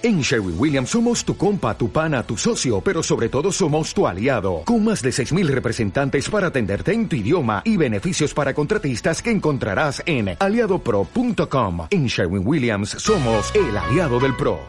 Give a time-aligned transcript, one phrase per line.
[0.00, 4.06] En Sherwin Williams somos tu compa, tu pana, tu socio, pero sobre todo somos tu
[4.06, 9.20] aliado, con más de 6.000 representantes para atenderte en tu idioma y beneficios para contratistas
[9.20, 11.88] que encontrarás en aliadopro.com.
[11.90, 14.60] En Sherwin Williams somos el aliado del PRO.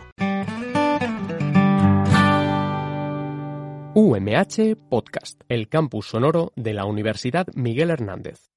[3.94, 8.50] UMH Podcast, el campus sonoro de la Universidad Miguel Hernández.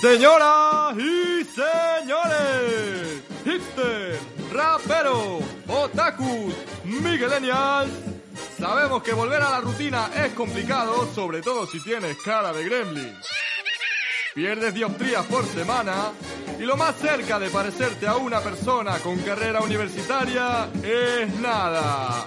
[0.00, 4.18] Señoras y señores, hipster,
[4.50, 6.54] rapero, otakus,
[6.84, 7.90] miguelenials,
[8.58, 13.14] sabemos que volver a la rutina es complicado, sobre todo si tienes cara de gremlin.
[14.34, 16.12] Pierdes dioptrías por semana
[16.58, 22.26] y lo más cerca de parecerte a una persona con carrera universitaria es nada.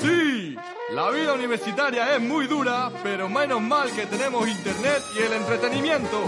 [0.00, 0.56] Sí,
[0.94, 6.18] la vida universitaria es muy dura, pero menos mal que tenemos internet y el entretenimiento.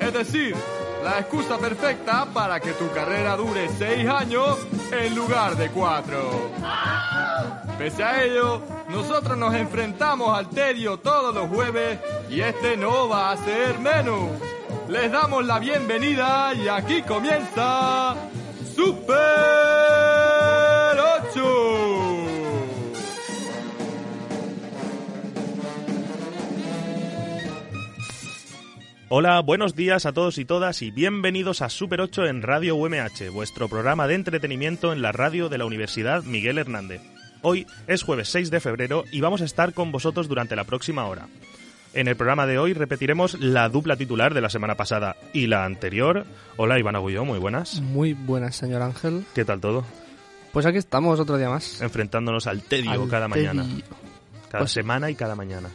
[0.00, 0.56] Es decir,
[1.04, 4.58] la excusa perfecta para que tu carrera dure seis años
[4.90, 6.50] en lugar de cuatro.
[7.78, 11.98] Pese a ello, nosotros nos enfrentamos al tedio todos los jueves
[12.30, 14.30] y este no va a ser menos.
[14.88, 18.14] Les damos la bienvenida y aquí comienza
[18.74, 19.95] Super
[29.08, 33.30] Hola, buenos días a todos y todas y bienvenidos a Super 8 en Radio UMH,
[33.32, 37.00] vuestro programa de entretenimiento en la radio de la Universidad Miguel Hernández.
[37.42, 41.06] Hoy es jueves 6 de febrero y vamos a estar con vosotros durante la próxima
[41.06, 41.28] hora.
[41.94, 45.64] En el programa de hoy repetiremos la dupla titular de la semana pasada y la
[45.64, 46.26] anterior.
[46.56, 47.80] Hola Iván Agulló, muy buenas.
[47.80, 49.24] Muy buenas, señor Ángel.
[49.34, 49.84] ¿Qué tal todo?
[50.52, 51.80] Pues aquí estamos otro día más.
[51.80, 53.64] Enfrentándonos al tedio Al cada mañana.
[54.50, 55.68] Cada Pues- semana y cada mañana.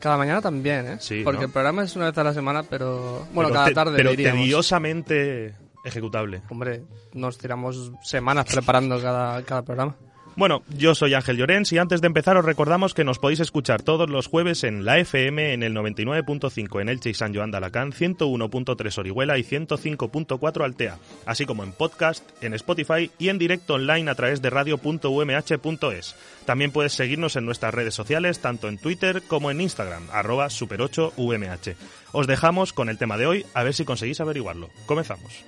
[0.00, 0.96] Cada mañana también, ¿eh?
[0.98, 1.46] Sí, Porque ¿no?
[1.46, 3.26] el programa es una vez a la semana, pero...
[3.32, 4.40] Bueno, Pero cada te- tarde Pero diríamos.
[4.42, 6.42] tediosamente ejecutable.
[6.48, 9.94] Hombre, nos tiramos semanas preparando cada, cada programa.
[10.40, 13.82] Bueno, yo soy Ángel Llorens y antes de empezar os recordamos que nos podéis escuchar
[13.82, 17.58] todos los jueves en la FM en el 99.5 en Elche y San Joan de
[17.58, 20.96] Alacant, 101.3 Orihuela y 105.4 Altea,
[21.26, 26.16] así como en podcast, en Spotify y en directo online a través de radio.umh.es.
[26.46, 31.74] También puedes seguirnos en nuestras redes sociales, tanto en Twitter como en Instagram, arroba super8umh.
[32.12, 34.70] Os dejamos con el tema de hoy, a ver si conseguís averiguarlo.
[34.86, 35.44] Comenzamos.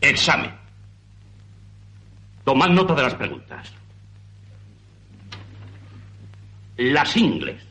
[0.00, 0.61] Examen.
[2.44, 3.72] Tomad nota de las preguntas.
[6.76, 7.62] Las ingles.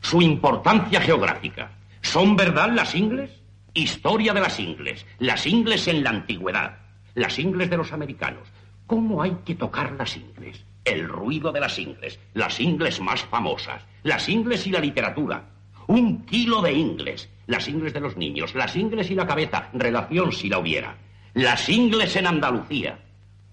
[0.00, 1.70] Su importancia geográfica.
[2.02, 3.30] ¿Son verdad las ingles?
[3.72, 5.06] Historia de las ingles.
[5.18, 6.76] Las ingles en la antigüedad.
[7.14, 8.48] Las ingles de los americanos.
[8.86, 10.62] ¿Cómo hay que tocar las ingles?
[10.84, 12.18] El ruido de las ingles.
[12.34, 13.82] Las ingles más famosas.
[14.02, 15.44] Las ingles y la literatura.
[15.86, 17.30] Un kilo de ingles.
[17.46, 18.54] Las ingles de los niños.
[18.54, 19.70] Las ingles y la cabeza.
[19.72, 20.96] Relación si la hubiera.
[21.32, 22.98] Las ingles en Andalucía.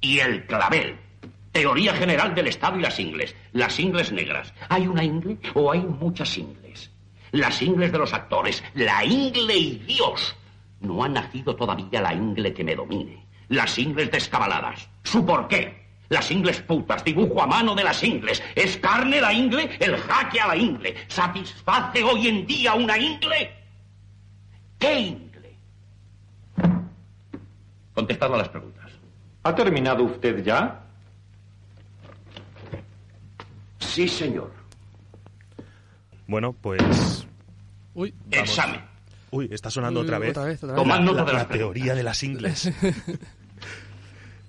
[0.02, 0.98] Y el clavel.
[1.52, 3.36] Teoría general del Estado y las ingles.
[3.54, 4.54] Las ingles negras.
[4.70, 6.92] ¿Hay una ingle o hay muchas ingles?
[7.32, 8.64] Las ingles de los actores.
[8.76, 10.36] La ingle y Dios.
[10.82, 13.26] No ha nacido todavía la ingle que me domine.
[13.50, 14.90] Las ingles descabaladas.
[15.04, 15.80] ¿Su por qué?
[16.09, 18.42] Las ingles putas, dibujo a mano de las ingles.
[18.56, 19.78] ¿Es carne la ingle?
[19.80, 20.96] El jaque a la ingle.
[21.08, 23.52] ¿Satisface hoy en día una ingle?
[24.80, 25.56] ¿Qué ingle?
[27.94, 28.92] Contestad a las preguntas.
[29.44, 30.82] ¿Ha terminado usted ya?
[33.80, 34.52] Sí, señor.
[36.28, 37.26] Bueno, pues...
[37.94, 38.82] Uy, Examen.
[39.32, 40.32] Uy, está sonando Uy, otra vez.
[40.32, 40.84] otra vez, otra vez.
[40.84, 42.72] Tomad nota la- de la teoría de las ingles.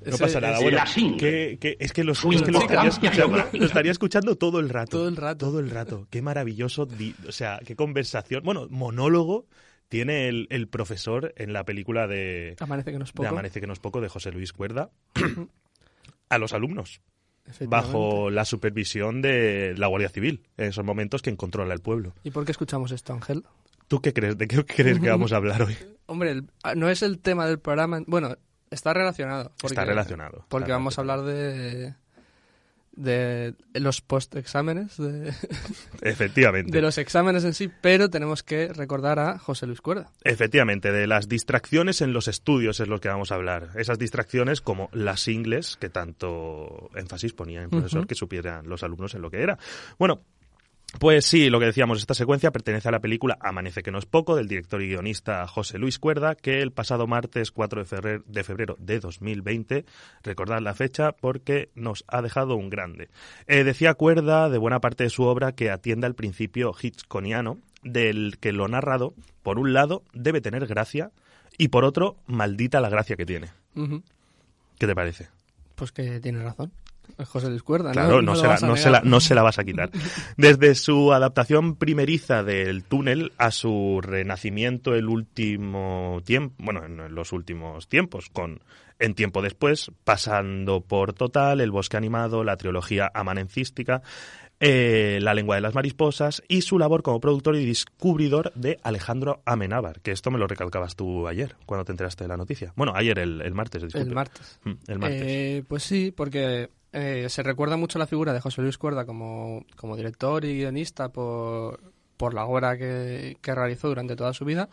[0.03, 0.59] No pasa nada.
[0.61, 1.21] Bueno, las ingles.
[1.21, 4.59] que, que- es que, lo, Su es que lo estaría escuchando, lo estaría escuchando todo
[4.59, 4.93] el rato.
[4.97, 5.47] Todo el rato.
[5.47, 6.07] Todo el rato.
[6.09, 6.87] Qué maravilloso.
[6.87, 8.43] di- o sea, qué conversación.
[8.43, 9.45] Bueno, monólogo
[9.91, 13.29] tiene el, el profesor en la película de, Amanece que no es de poco.
[13.29, 14.89] Amanece que no es poco de José Luis Cuerda
[16.31, 17.03] a los alumnos
[17.67, 22.15] bajo la supervisión de la Guardia Civil en esos momentos que controla el pueblo.
[22.23, 23.45] ¿Y por qué escuchamos esto, Ángel?
[23.89, 24.39] ¿Tú qué crees?
[24.39, 25.77] ¿De qué crees que vamos a hablar hoy?
[26.07, 28.01] Hombre, el- ah, no es el tema del programa...
[28.07, 28.37] Bueno,
[28.71, 29.51] está relacionado.
[29.61, 30.45] porque- Está relacionado.
[30.49, 31.95] Porque está vamos a hablar de...
[33.01, 35.33] de los post-exámenes, de,
[36.03, 36.71] Efectivamente.
[36.71, 40.11] de los exámenes en sí, pero tenemos que recordar a José Luis Cuerda.
[40.23, 43.71] Efectivamente, de las distracciones en los estudios es lo que vamos a hablar.
[43.77, 49.15] Esas distracciones como las ingles, que tanto énfasis ponía el profesor que supieran los alumnos
[49.15, 49.59] en lo que era.
[49.99, 50.23] Bueno,
[50.99, 54.07] Pues sí, lo que decíamos, esta secuencia pertenece a la película Amanece que no es
[54.07, 58.25] poco, del director y guionista José Luis Cuerda, que el pasado martes 4 de febrero
[58.27, 59.85] de, febrero de 2020,
[60.23, 63.09] recordad la fecha porque nos ha dejado un grande.
[63.47, 68.39] Eh, decía Cuerda de buena parte de su obra que atiende al principio hitchconiano, del
[68.39, 71.13] que lo narrado, por un lado, debe tener gracia
[71.57, 73.49] y por otro, maldita la gracia que tiene.
[74.79, 75.29] ¿Qué te parece?
[75.77, 76.73] Pues que tiene razón.
[77.27, 79.43] José Luis Cuerda, Claro, no, se, la, vas a no, se la, no se la
[79.43, 79.91] vas a quitar.
[80.37, 87.33] Desde su adaptación primeriza del túnel a su renacimiento el último tiempo, bueno, en los
[87.33, 88.61] últimos tiempos, con
[88.99, 94.03] En tiempo después, pasando por Total, El bosque animado, la trilogía amanencística,
[94.63, 99.41] eh, La lengua de las mariposas y su labor como productor y descubridor de Alejandro
[99.47, 102.75] Amenábar, que esto me lo recalcabas tú ayer, cuando te enteraste de la noticia.
[102.77, 104.07] Bueno, ayer, el, el martes, disculpe.
[104.07, 104.61] El martes.
[104.65, 105.23] Mm, El martes.
[105.25, 109.65] Eh, pues sí, porque eh, se recuerda mucho la figura de José Luis Cuerda como,
[109.77, 111.81] como director y guionista por,
[112.17, 114.69] por la obra que, que realizó durante toda su vida,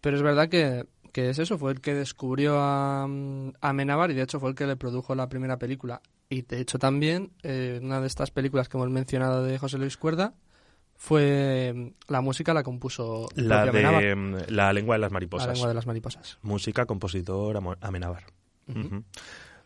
[0.00, 3.08] pero es verdad que, que es eso, fue el que descubrió a, a
[3.60, 6.00] Amenábar y de hecho fue el que le produjo la primera película.
[6.28, 9.96] Y de hecho también, eh, una de estas películas que hemos mencionado de José Luis
[9.96, 10.34] Cuerda
[10.98, 15.48] fue la música la compuso La Amenábar, de La lengua de las La mariposas.
[15.52, 16.38] lengua de las mariposas.
[16.42, 18.24] Música, compositor, Amenábar.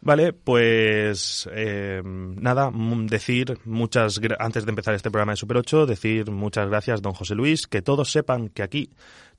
[0.02, 5.87] Vale, pues eh, nada, mm, decir muchas, antes de empezar este programa de Super 8,
[5.87, 8.91] decir muchas gracias, don José Luis, que todos sepan que aquí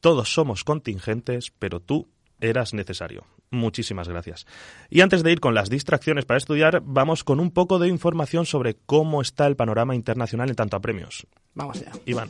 [0.02, 2.08] todos somos contingentes, pero tú
[2.40, 3.26] eras necesario.
[3.50, 4.46] Muchísimas gracias.
[4.90, 8.46] Y antes de ir con las distracciones para estudiar, vamos con un poco de información
[8.46, 11.28] sobre cómo está el panorama internacional en tanto a premios.
[11.54, 11.92] Vamos allá.
[12.06, 12.30] Iván.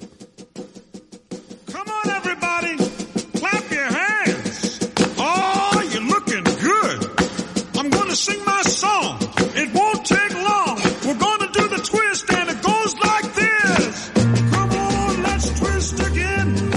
[8.15, 9.17] Sing my song.
[9.55, 10.75] It won't take long.
[11.05, 14.11] We're gonna do the twist, and it goes like this.
[14.51, 16.71] Come on, let's twist again.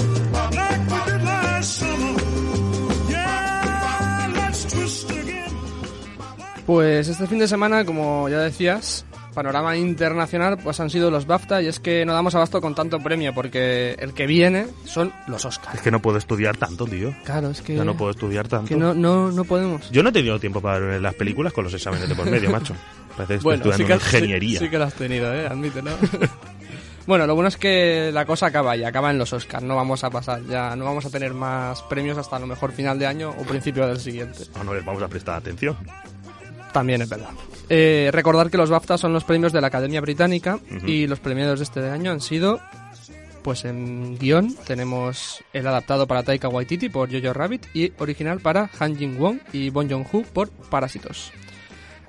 [6.66, 9.04] Pues este fin de semana, como ya decías,
[9.34, 13.00] panorama internacional, pues han sido los BAFTA y es que no damos abasto con tanto
[13.00, 15.74] premio porque el que viene son los Oscars.
[15.74, 17.14] Es que no puedo estudiar tanto, tío.
[17.24, 18.68] Claro, es que, Ya no puedo estudiar tanto.
[18.68, 19.90] que no, no, no podemos.
[19.90, 22.50] Yo no he tenido tiempo para ver las películas con los exámenes de por medio,
[22.52, 22.74] macho.
[23.16, 24.58] Parece que estoy Bueno, sí estudiando que, ingeniería.
[24.58, 25.46] sí, sí que lo has tenido, ¿eh?
[25.46, 25.90] Admítelo.
[27.06, 29.62] bueno, lo bueno es que la cosa acaba y acaba en los Oscars.
[29.64, 32.72] No vamos a pasar ya, no vamos a tener más premios hasta a lo mejor
[32.72, 34.44] final de año o principio del siguiente.
[34.56, 35.76] No, no les vamos a prestar atención.
[36.72, 37.28] También es verdad.
[37.68, 41.58] Eh, recordar que los BAFTA son los premios de la Academia Británica y los premiados
[41.60, 42.60] de este año han sido,
[43.42, 48.70] pues en guion tenemos el adaptado para Taika Waititi por Jojo Rabbit y original para
[48.78, 51.32] Han Jin-won y Bon Joon-ho por Parásitos.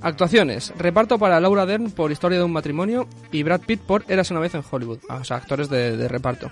[0.02, 0.74] Actuaciones.
[0.78, 4.42] Reparto para Laura Dern por Historia de un matrimonio y Brad Pitt por Eras una
[4.42, 5.00] vez en Hollywood.
[5.10, 6.52] Ah, O sea, actores de, de reparto.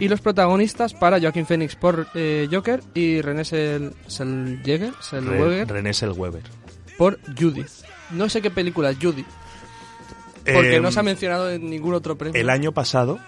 [0.00, 5.94] Y los protagonistas para Joaquin Phoenix por eh, Joker y René Sel- Selweger Re- René
[5.94, 6.42] Selweber.
[6.96, 7.64] por Judy.
[8.10, 9.24] No sé qué película es Judy,
[10.44, 12.40] porque Eh, no se ha mencionado en ningún otro premio.
[12.40, 13.18] El año pasado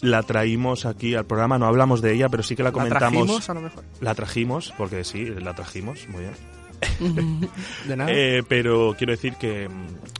[0.00, 3.12] la traímos aquí al programa, no hablamos de ella, pero sí que la ¿La comentamos.
[3.26, 3.84] trajimos a lo mejor?
[4.00, 6.34] La trajimos, porque sí, la trajimos, muy bien.
[7.86, 8.10] De nada.
[8.10, 9.68] Eh, pero quiero decir que,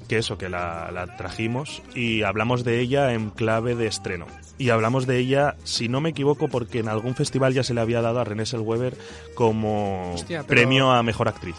[0.09, 4.27] que eso, que la, la trajimos y hablamos de ella en clave de estreno.
[4.59, 7.81] Y hablamos de ella, si no me equivoco, porque en algún festival ya se le
[7.81, 8.95] había dado a René Selweber
[9.35, 11.57] como Hostia, pero- premio a mejor actriz.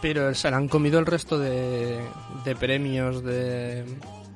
[0.00, 2.00] Pero se le han comido el resto de,
[2.44, 3.84] de premios de...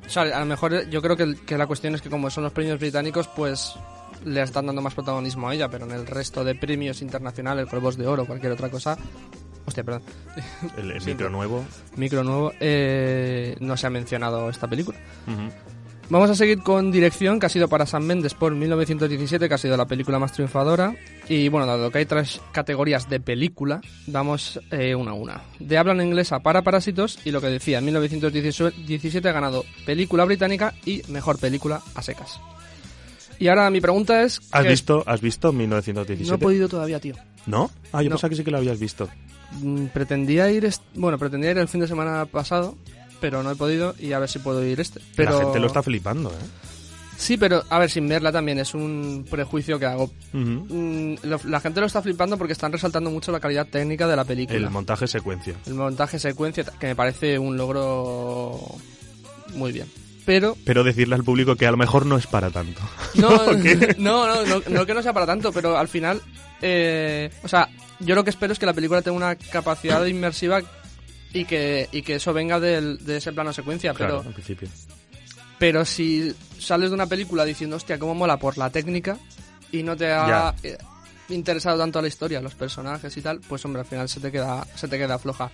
[0.04, 2.42] O sea, a lo mejor yo creo que, que la cuestión es que como son
[2.44, 3.74] los premios británicos, pues
[4.24, 7.96] le están dando más protagonismo a ella, pero en el resto de premios internacionales, Globos
[7.96, 8.96] de Oro, cualquier otra cosa...
[9.64, 10.02] Hostia, perdón.
[10.76, 11.64] El, el micro nuevo.
[11.94, 12.52] Micro nuevo.
[12.58, 14.98] eh, no se ha mencionado esta película.
[15.28, 15.52] Ujú.
[16.12, 19.56] Vamos a seguir con dirección, que ha sido para Sam Mendes por 1917, que ha
[19.56, 20.94] sido la película más triunfadora.
[21.26, 25.40] Y bueno, dado que hay tres categorías de película, vamos eh, una a una.
[25.58, 30.26] De habla en inglesa para Parásitos, y lo que decía, en 1917 ha ganado película
[30.26, 32.38] británica y mejor película a secas.
[33.38, 34.38] Y ahora mi pregunta es...
[34.52, 36.28] ¿Has ¿qué- visto, ¿Has visto 1917?
[36.28, 37.14] No he podido todavía, tío.
[37.46, 37.70] ¿No?
[37.90, 38.16] Ah, yo No.
[38.16, 39.08] pensaba que sí que lo habías visto.
[39.62, 42.76] Mm, Pretendía ir, bueno, pretendía ir el fin de semana pasado,
[43.22, 45.00] pero no he podido y a ver si puedo ir este.
[45.16, 45.38] Pero...
[45.38, 46.34] La gente lo está flipando, ¿eh?
[47.16, 50.10] Sí, pero a ver, sin verla también es un prejuicio que hago.
[50.32, 54.16] Mm, lo- la gente lo está flipando porque están resaltando mucho la calidad técnica de
[54.16, 54.58] la película.
[54.58, 55.54] El montaje secuencia.
[55.66, 58.58] El montaje secuencia, que me parece un logro
[59.54, 59.86] muy bien.
[60.26, 62.80] Pero Pero decirle al público que a lo mejor no es para tanto.
[63.14, 63.30] no,
[63.98, 66.20] no, no, no que no sea para tanto, pero al final,
[66.60, 67.68] eh, o sea,
[68.00, 70.60] yo lo que espero es que la película tenga una capacidad inmersiva
[71.32, 74.68] y que, y que eso venga del- de ese plano secuencia, Claro, pero en principio.
[75.58, 79.18] Pero si sales de una película diciendo, hostia, cómo mola por la técnica
[79.70, 80.76] y no te ha eh,
[81.28, 84.66] interesado tanto la historia, los personajes y tal, pues hombre, al final se te queda,
[84.74, 85.50] se te queda floja.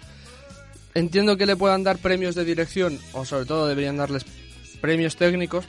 [0.94, 4.24] Entiendo que le puedan dar premios de dirección, o sobre todo deberían darles
[4.80, 5.66] premios técnicos.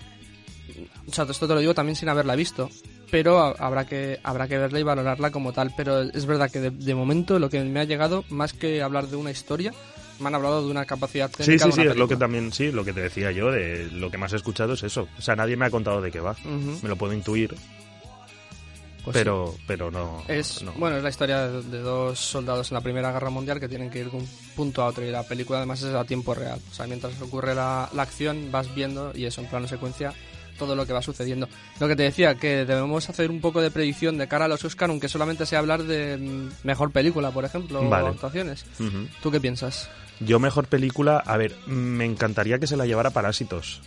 [1.07, 2.69] O sea, esto te lo digo también sin haberla visto.
[3.11, 5.73] Pero ha- habrá que, habrá que verla y valorarla como tal.
[5.75, 9.07] Pero es verdad que de, de momento lo que me ha llegado, más que hablar
[9.07, 9.73] de una historia,
[10.19, 12.17] me han hablado de una capacidad Sí, técnica sí, de sí, una es lo que
[12.17, 15.07] también, sí, lo que te decía yo, de lo que más he escuchado es eso.
[15.17, 16.35] O sea, nadie me ha contado de qué va.
[16.83, 17.55] Me lo puedo intuir,
[19.03, 20.21] Pues pero, pero no.
[20.27, 20.73] Es, no.
[20.73, 23.89] bueno, es la historia de, de dos soldados en la Primera Guerra Mundial que tienen
[23.89, 26.59] que ir de un punto a otro y la película además es a tiempo real.
[26.69, 30.13] O sea, mientras ocurre la, la acción vas viendo y eso en plano secuencia
[30.59, 31.49] todo lo que va sucediendo.
[31.79, 34.63] Lo que te decía, que debemos hacer un poco de predicción de cara a los
[34.63, 38.03] Oscar, aunque solamente sea hablar de mm, mejor película, por ejemplo, Vale.
[38.03, 38.65] o actuaciones.
[38.79, 39.07] Ujú.
[39.23, 39.89] ¿Tú qué piensas?
[40.19, 43.81] Yo mejor película, a ver, me encantaría que se la llevara Parásitos.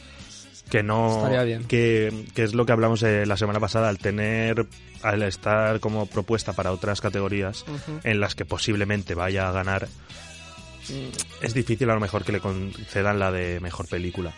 [0.71, 1.19] Que no...
[1.19, 1.65] Estaría bien.
[1.65, 4.67] Que, que es lo que hablamos eh, la semana pasada, al tener,
[5.03, 7.67] al estar como propuesta para otras categorías
[8.05, 9.87] en las que posiblemente vaya a ganar,
[10.89, 14.33] mm, es difícil a lo mejor que le concedan la de mejor película.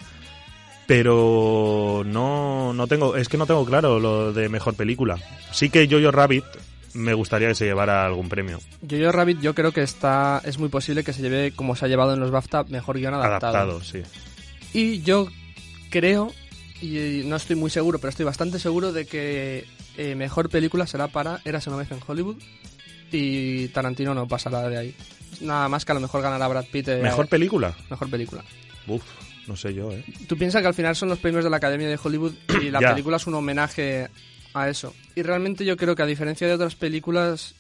[0.86, 5.16] Pero no, no tengo, es que no tengo claro lo de mejor película.
[5.50, 6.44] Sí que Jojo Rabbit
[6.92, 8.60] me gustaría que se llevara algún premio.
[8.88, 11.88] Jojo Rabbit yo creo que está es muy posible que se lleve, como se ha
[11.88, 13.56] llevado en los BAFTA, mejor guion adaptado.
[13.56, 14.02] Adaptado, sí.
[14.72, 15.28] Y yo
[15.90, 16.32] creo,
[16.82, 19.64] y no estoy muy seguro, pero estoy bastante seguro de que
[19.96, 22.36] eh, mejor película será para Eras una vez en Hollywood
[23.10, 24.94] y Tarantino no pasará de ahí.
[25.40, 26.88] Nada más que a lo mejor ganará Brad Pitt.
[26.88, 27.74] eh, ¿Mejor película?
[27.90, 28.44] mejor película.
[28.86, 29.02] Uf,
[29.46, 30.04] no sé yo, ¿eh?
[30.28, 32.32] Tú piensas que al final son los premios de la Academia de Hollywood
[32.62, 32.90] y la Ya.
[32.90, 34.08] película es un homenaje
[34.54, 34.94] a eso.
[35.14, 37.54] Y realmente yo creo que a diferencia de otras películas,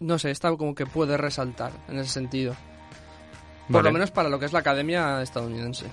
[0.00, 2.54] no sé, esta como que puede resaltar en ese sentido.
[3.66, 3.88] Por Vale.
[3.88, 5.86] lo menos para lo que es la Academia estadounidense.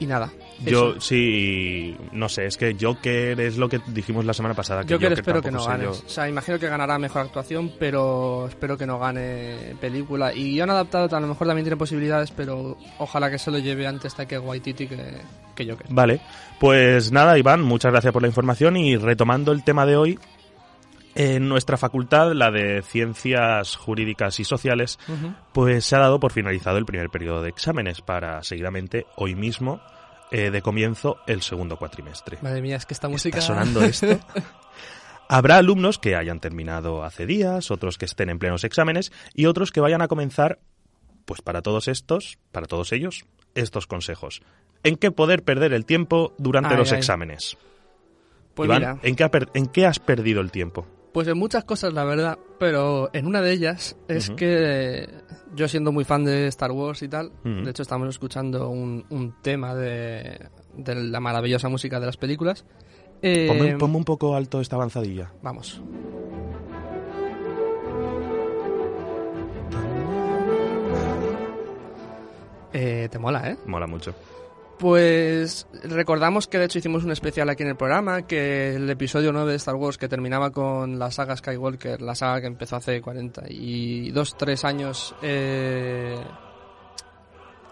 [0.00, 0.32] Y nada.
[0.64, 4.84] Yo sí, no sé, es que Joker es lo que dijimos la semana pasada.
[4.84, 5.84] Que Joker, Joker espero que no gane.
[5.84, 5.90] yo.
[5.90, 10.32] O sea, imagino que ganará mejor actuación, pero espero que no gane película.
[10.34, 13.86] Y guion adaptado a lo mejor también tiene posibilidades, pero ojalá que se lo lleve
[13.86, 15.20] antes de que Waititi que,
[15.54, 15.86] que Joker.
[15.90, 16.20] Vale,
[16.58, 20.18] pues nada, Iván, muchas gracias por la información y retomando el tema de hoy,
[21.14, 24.98] en nuestra facultad, la de Ciencias Jurídicas y Sociales,
[25.52, 29.80] pues se ha dado por finalizado el primer periodo de exámenes para seguidamente hoy mismo
[30.32, 32.38] eh, de comienzo el segundo cuatrimestre.
[32.42, 33.38] Madre mía, es que esta música...
[33.38, 34.18] ¿Está sonando esto?
[35.28, 39.70] Habrá alumnos que hayan terminado hace días, otros que estén en plenos exámenes y otros
[39.72, 40.58] que vayan a comenzar,
[41.24, 43.24] pues para todos estos, para todos ellos,
[43.54, 44.42] estos consejos.
[44.82, 46.98] ¿En qué poder perder el tiempo durante Ay, los ay.
[46.98, 47.56] exámenes?
[48.54, 50.86] Pues Iván, mira, ¿en qué, ha per- ¿en qué has perdido el tiempo?
[51.12, 55.08] Pues en muchas cosas la verdad, pero en una de ellas es que
[55.54, 59.34] yo siendo muy fan de Star Wars y tal, de hecho estamos escuchando un, un
[59.42, 62.64] tema de, de la maravillosa música de las películas.
[63.20, 65.30] eh, Ponme, ponme un poco alto esta avanzadilla.
[65.42, 65.82] Vamos.
[72.72, 73.56] Eh, te mola, ¿eh?
[73.66, 74.14] Mola mucho.
[74.82, 79.32] Pues recordamos que de hecho hicimos un especial aquí en el programa, que el episodio
[79.32, 83.00] 9 de Star Wars que terminaba con la saga Skywalker, la saga que empezó hace
[83.00, 86.16] 42, 3 años, eh,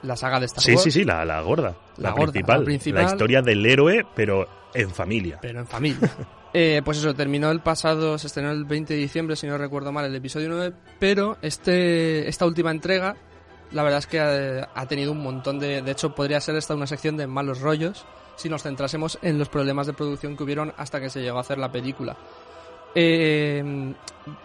[0.04, 0.82] la saga de Star Sí, Wars.
[0.84, 1.74] sí, sí, la, la gorda.
[1.96, 3.02] La La, gorda, principal, la principal.
[3.02, 5.40] La historia del héroe, pero en familia.
[5.42, 6.08] pero en familia.
[6.52, 9.92] Eh, pues eso, terminó el pasado, se estrenó el 20 de diciembre, si no recuerdo
[9.92, 13.14] mal, el episodio 9, pero este, esta última entrega,
[13.72, 15.82] la verdad es que ha, ha tenido un montón de...
[15.82, 18.04] De hecho, podría ser esta una sección de malos rollos
[18.36, 21.42] si nos centrásemos en los problemas de producción que hubieron hasta que se llegó a
[21.42, 22.16] hacer la película.
[22.94, 23.94] Eh,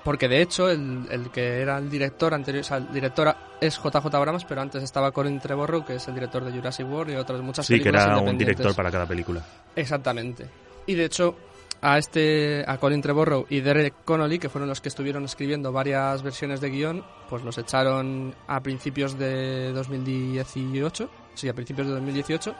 [0.04, 3.78] porque de hecho, el, el que era el director anterior, o sea, el director es
[3.78, 7.16] JJ Abrams, pero antes estaba Colin Trevorrow, que es el director de Jurassic World y
[7.16, 9.44] otras muchas Sí, que películas era un director para cada película.
[9.76, 10.48] Exactamente.
[10.86, 11.36] Y de hecho,
[11.88, 16.24] a este, a Colin Trevorrow y Derek Connolly, que fueron los que estuvieron escribiendo varias
[16.24, 22.56] versiones de guion, pues los echaron a principios de 2018, sí, a principios de 2018,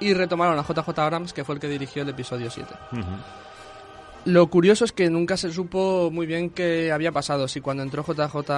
[0.00, 2.72] y retomaron a JJ Abrams, que fue el que dirigió el episodio 7.
[2.92, 3.02] Ujú.
[4.26, 7.48] Lo curioso es que nunca se supo muy bien qué había pasado.
[7.48, 8.50] Si cuando entró JJ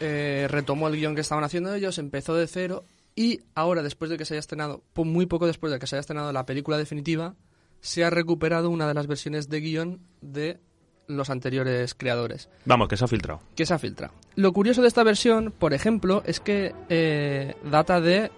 [0.00, 4.16] eh, retomó el guion que estaban haciendo ellos, empezó de cero y ahora, después de
[4.18, 6.76] que se haya estrenado, po- muy poco después de que se haya estrenado la película
[6.76, 7.34] definitiva,
[7.80, 10.58] se ha recuperado una de las versiones de guion de
[11.06, 13.40] los anteriores creadores Vamos, que se ha filtrado.
[13.54, 14.12] que se ha filtrado.
[14.34, 18.30] Lo curioso de esta versión, por ejemplo, es que eh, data de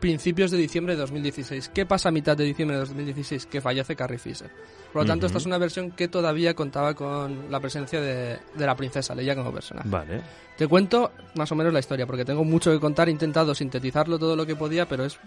[0.00, 1.70] principios de diciembre de 2016.
[1.74, 3.46] ¿Qué pasa a mitad de diciembre de 2016?
[3.46, 4.50] Que fallece Carrie Fisher.
[4.92, 8.66] Por lo tanto, esta es una versión que todavía contaba con la presencia de, de
[8.66, 9.88] la princesa Leia como personaje.
[9.88, 10.22] Vale.
[10.56, 13.08] Te cuento más o menos la historia, porque tengo mucho que contar.
[13.08, 15.18] He intentado sintetizarlo todo lo que podía, pero es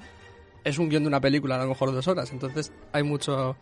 [0.64, 3.56] es un guion de una película a lo mejor dos horas, entonces hay mucho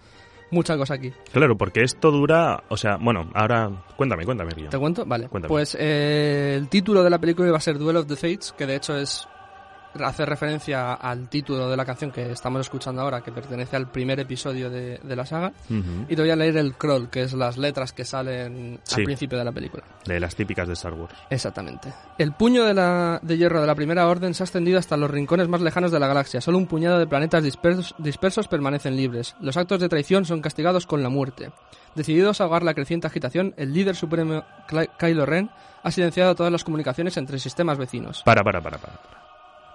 [0.51, 1.12] mucha cosa aquí.
[1.31, 4.70] Claro, porque esto dura, o sea, bueno, ahora cuéntame, cuéntame, Río.
[4.70, 5.05] ¿Te cuento?
[5.05, 5.27] Vale.
[5.27, 5.50] Cuéntame.
[5.50, 8.65] Pues eh, el título de la película iba a ser Duel of the Fates, que
[8.65, 9.27] de hecho es
[10.00, 14.19] hace referencia al título de la canción que estamos escuchando ahora, que pertenece al primer
[14.19, 15.51] episodio de, de la saga.
[15.69, 19.01] Y te voy a leer el crawl, que es las letras que salen Sí.
[19.01, 19.83] al principio de la película.
[20.05, 21.13] De las típicas de Star Wars.
[21.29, 21.91] Exactamente.
[22.17, 25.10] El puño de, la, de hierro de la Primera Orden se ha extendido hasta los
[25.12, 26.41] rincones más lejanos de la galaxia.
[26.41, 29.36] Solo un puñado de planetas dispersos, dispersos permanecen libres.
[29.39, 31.51] Los actos de traición son castigados con la muerte.
[31.95, 34.43] Decididos a ahogar la creciente agitación, el líder supremo
[34.98, 35.50] Kylo Ren
[35.83, 38.21] ha silenciado todas las comunicaciones entre sistemas vecinos.
[38.24, 38.93] Para, para, para, para.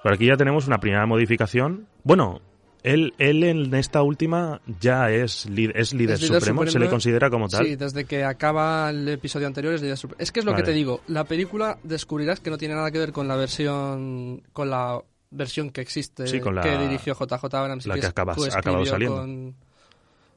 [0.06, 1.88] Por aquí ya tenemos una primera modificación.
[2.04, 2.40] Bueno,
[2.84, 6.84] él, él en esta última ya es, li- es líder, Es líder supremo, se supremo.
[6.84, 7.66] le considera como tal.
[7.66, 10.20] Sí, desde que acaba el episodio anterior es líder supremo.
[10.22, 10.62] Es que es lo Vale.
[10.62, 11.00] que te digo.
[11.08, 15.70] La película descubrirás que no tiene nada que ver con la versión con la versión
[15.70, 18.60] que existe Sí, con la- que dirigió JJ Abrams y la que acabas- coescribió ha
[18.60, 19.16] acabado saliendo.
[19.16, 19.54] con-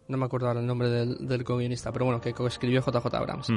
[0.08, 3.50] no me acuerdo ahora el nombre del, del co-guionista, pero bueno, que coescribió JJ Abrams.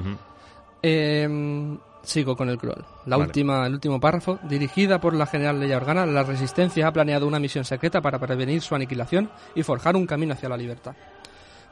[0.82, 2.84] Eh, sigo con el crawl.
[3.06, 3.28] La Vale.
[3.28, 4.38] última, el último párrafo.
[4.42, 8.60] Dirigida por la general Leia Organa, la Resistencia ha planeado una misión secreta para prevenir
[8.62, 10.94] su aniquilación y forjar un camino hacia la libertad.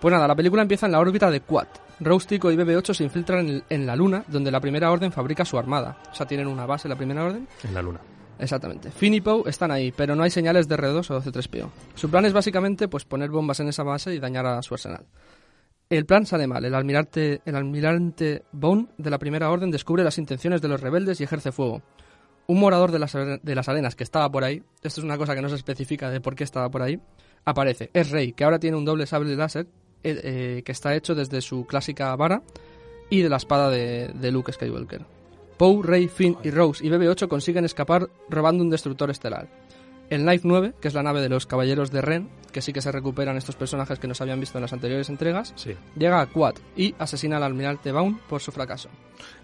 [0.01, 1.67] Pues nada, la película empieza en la órbita de Quad.
[2.01, 5.45] Rose Tico y BB-8 se infiltran en, en la Luna, donde la Primera Orden fabrica
[5.45, 5.99] su armada.
[6.11, 7.47] O sea, tienen una base la Primera Orden.
[7.65, 8.01] En la luna.
[8.39, 8.91] Exactamente.
[8.91, 11.69] Finn y Poe están ahí, pero no hay señales de R2 o C3PO.
[11.95, 15.05] Su plan es básicamente pues poner bombas en esa base y dañar a su arsenal.
[15.91, 16.65] El plan sale mal.
[16.65, 21.21] El almirante, el almirante Bone de la Primera Orden descubre las intenciones de los rebeldes
[21.21, 21.83] y ejerce fuego.
[22.47, 25.35] Un morador de las, de las arenas que estaba por ahí, esto es una cosa
[25.35, 27.01] que no se especifica de por qué estaba por ahí,
[27.45, 27.91] aparece.
[27.93, 29.67] Es Rey, que ahora tiene un doble sable láser
[30.05, 32.43] eh, eh, que está hecho desde su clásica vara
[33.09, 35.05] y de la espada de, de Luke Skywalker.
[35.57, 39.49] Poe, Rey, Finn y Rose y BB-8 consiguen escapar robando un destructor estelar.
[40.11, 42.83] El Knife 9, que es la nave de los Caballeros de Ren, que sí que
[42.83, 45.77] se recuperan estos personajes que nos habían visto en las anteriores entregas, Sí.
[45.97, 48.89] llega a Quad y asesina al almirante Baun por su fracaso.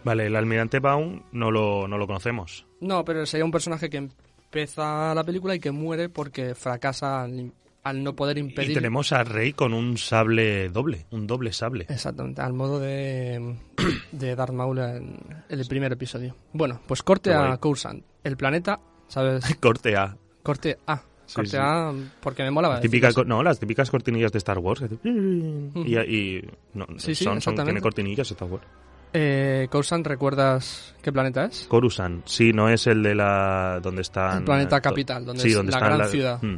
[0.05, 2.67] Vale, el almirante Baum no lo, no lo conocemos.
[2.81, 7.53] No, pero sería un personaje que empieza la película y que muere porque fracasa al,
[7.85, 8.73] al no poder impedir...
[8.73, 11.87] Y tenemos a Rey con un sable doble, un doble sable.
[11.89, 13.55] Exactamente, al modo de,
[14.11, 16.35] de Darth Maul en el primer episodio.
[16.53, 17.57] Bueno, pues corte a.
[17.59, 18.05] Coruscant.
[18.25, 19.45] El planeta, ¿sabes?
[19.61, 20.17] Corte A.
[20.47, 21.03] Corte A.
[21.27, 21.57] Sí, Corte sí.
[21.61, 22.81] A porque me molaba.
[22.81, 24.83] Típica, no, las típicas cortinillas de Star Wars.
[25.03, 26.43] Y, y
[26.75, 28.65] no, Sí, sí, son, tiene cortinillas Star Wars.
[29.13, 31.67] Eh, Coruscant, ¿recuerdas qué planeta es?
[31.69, 35.49] Coruscant, sí, no es el de la donde están El planeta eh, capital, donde sí,
[35.49, 36.43] es donde la gran ciudad.
[36.43, 36.57] Mm.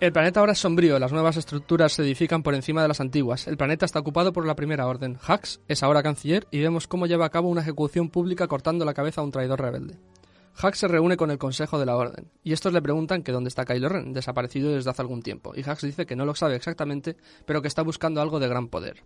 [0.00, 3.46] El planeta ahora es sombrío, las nuevas estructuras se edifican por encima de las antiguas.
[3.46, 5.18] El planeta está ocupado por la primera orden.
[5.26, 8.92] Hux es ahora canciller y vemos cómo lleva a cabo una ejecución pública cortando la
[8.92, 9.94] cabeza a un traidor rebelde.
[10.62, 13.48] Hux se reúne con el Consejo de la Orden, y estos le preguntan que dónde
[13.48, 16.54] está Kylo Ren, desaparecido desde hace algún tiempo, y Hux dice que no lo sabe
[16.56, 19.02] exactamente, pero que está buscando algo de gran poder.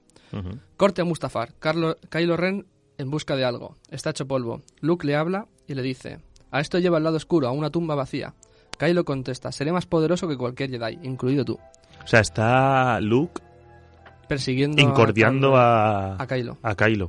[0.76, 2.66] Corte a Mustafar, Carlo- Kylo Ren
[2.98, 4.60] en busca de algo, está hecho polvo.
[4.80, 6.18] Luke le habla y le dice,
[6.50, 8.34] a esto lleva al lado oscuro, a una tumba vacía.
[8.78, 11.58] Kylo contesta, seré más poderoso que cualquier Jedi, incluido tú,
[12.04, 13.40] O sea, está Luke
[14.28, 16.58] persiguiendo incordiando a, a, a Kylo.
[16.62, 17.08] a Kylo.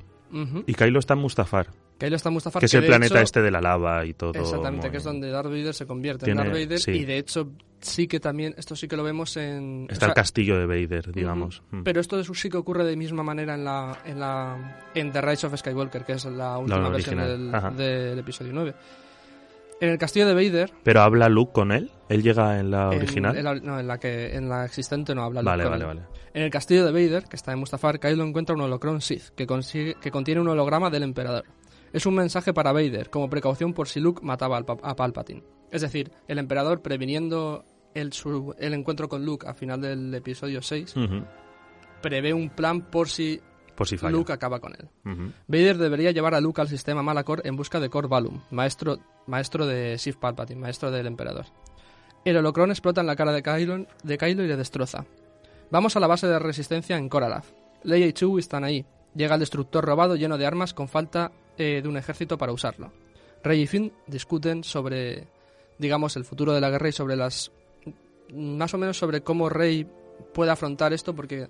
[0.68, 1.68] Y Kylo está en Mustafar,
[2.00, 4.32] Kylo está en Mustafar, que es el planeta hecho- este de la lava y todo.
[4.34, 6.92] Exactamente, muy- que es donde Darth Vader se convierte Tiene- en Darth Vader sí.
[6.92, 9.84] y de hecho sí que también, esto sí que lo vemos en...
[9.90, 11.62] o Está sea, el castillo de Vader, digamos.
[11.68, 11.76] Ujú.
[11.78, 11.84] Mm.
[11.84, 15.22] Pero esto es- sí que ocurre de misma manera en la en la en The
[15.22, 17.18] Rise of Skywalker, que es la última versión
[17.78, 18.74] del, episodio 9.
[19.82, 21.90] En el castillo de Vader, Pero habla Luke con él.
[22.10, 23.38] Él llega en la en- original.
[23.38, 25.84] en la- no, en la que en la existente no habla Luke Vale, con vale,
[25.84, 25.88] él.
[25.88, 26.02] vale.
[26.34, 29.48] En el castillo de Vader, que está en Mustafar, Kylo encuentra un holocron Sith que,
[29.48, 31.46] consigue, que contiene un holograma del emperador.
[31.94, 35.44] Es un mensaje para Vader, como precaución por si Luke mataba al a Palpatine.
[35.72, 40.62] Es decir, el emperador previniendo el, su- el encuentro con Luke a final del episodio
[40.62, 41.24] 6, Ujú.
[42.02, 43.40] prevé un plan por si
[43.76, 44.12] Por si falla.
[44.12, 44.88] Luke acaba con él.
[45.48, 48.98] Vader debería llevar a Luke al sistema Malachor en busca de Cor Balum, maestro,
[49.28, 51.46] maestro de Sith Palpatine, maestro del emperador.
[52.26, 55.06] El holocrón explota en la cara de Kylo, de Kylo y le destroza.
[55.72, 57.50] Vamos a la base de resistencia en Koralaf.
[57.84, 58.86] Leia y Chewie están ahí.
[59.16, 62.92] Llega el destructor robado lleno de armas con falta eh, de un ejército para usarlo.
[63.44, 65.28] Rey y Finn discuten sobre,
[65.78, 67.52] digamos, el futuro de la guerra y sobre las...
[68.34, 69.86] más o menos sobre cómo Rey
[70.34, 71.48] puede afrontar esto porque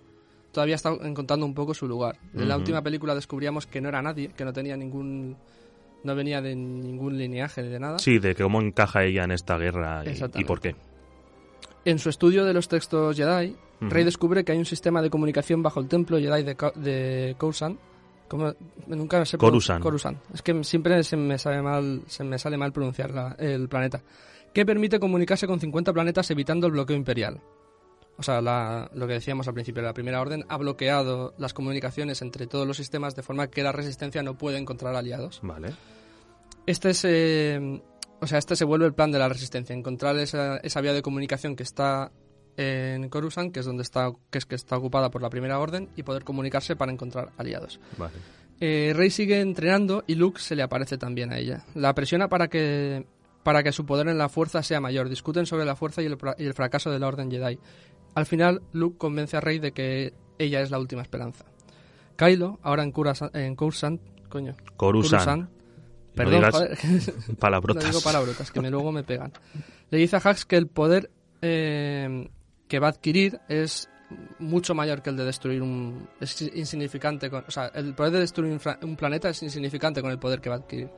[0.52, 2.18] todavía está encontrando un poco su lugar.
[2.34, 5.38] En la última película descubríamos que no era nadie, que no tenía ningún...
[6.04, 8.00] no venía de ningún lineaje de nada.
[8.00, 10.04] Sí, de cómo encaja ella en esta guerra
[10.36, 10.76] y, por qué.
[11.86, 13.56] En su estudio de los textos Jedi.
[13.82, 17.36] Rey descubre que hay un sistema de comunicación bajo el templo Jedi de, de.
[18.30, 18.54] ¿Cómo?
[18.88, 19.82] Nunca sé Coruscant.
[19.84, 20.18] Coruscant.
[20.34, 24.02] Es que siempre se me sale mal, se me sale mal pronunciar la- el planeta.
[24.54, 27.40] que permite comunicarse con 50 planetas evitando el bloqueo imperial.
[28.18, 32.22] O sea, la- lo que decíamos al principio, la Primera Orden ha bloqueado las comunicaciones
[32.24, 35.40] entre todos los sistemas de forma que la Resistencia no puede encontrar aliados.
[35.44, 35.74] Vale.
[36.66, 37.82] Este es, eh,
[38.20, 41.02] o sea, este se vuelve el plan de la Resistencia, encontrar esa, esa vía de
[41.04, 42.12] comunicación que está
[42.62, 45.90] en Coruscant, que es donde está, que es que está ocupada por la Primera Orden,
[45.96, 47.80] y poder comunicarse para encontrar aliados.
[47.98, 48.14] Vale.
[48.60, 51.64] Eh, Rey sigue entrenando y Luke se le aparece también a ella.
[51.76, 53.06] La presiona para que,
[53.44, 55.08] para que su poder en la fuerza sea mayor.
[55.08, 57.58] Discuten sobre la fuerza y el, fra- y el fracaso de la Orden Jedi.
[58.16, 61.46] Al final, Luke convence a Rey de que ella es la última esperanza.
[62.18, 65.24] Kylo, ahora en, Curasan- en Coruscant, coño, Coruscant.
[65.24, 65.50] Coruscant,
[66.16, 66.78] Perdón, digas joder.
[67.40, 67.84] palabrotas.
[67.86, 69.32] No digo palabrotas, que me, luego me pegan.
[69.90, 71.10] Le dice a Hax que el poder
[71.42, 72.30] eh,
[72.70, 73.90] que va a adquirir es
[74.40, 76.08] mucho mayor que el de destruir un...
[76.22, 77.30] Es insignificante.
[77.30, 80.50] Con, o sea, el poder de destruir un, planeta es insignificante con el poder que
[80.50, 80.90] va a adquirir.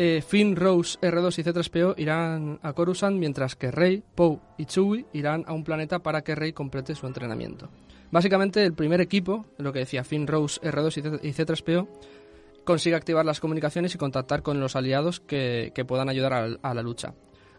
[0.00, 5.06] Eh, Finn, Rose, R2 y C3PO irán a Coruscant, mientras que Rey, Poe y Chewie
[5.12, 7.68] irán a un planeta para que Rey complete su entrenamiento.
[8.12, 11.88] Básicamente, el primer equipo, lo que decía Finn, Rose, R2 y C- y C3PO,
[12.64, 16.74] consigue activar las comunicaciones y contactar con los aliados que, que puedan ayudar a, a
[16.74, 17.14] la lucha.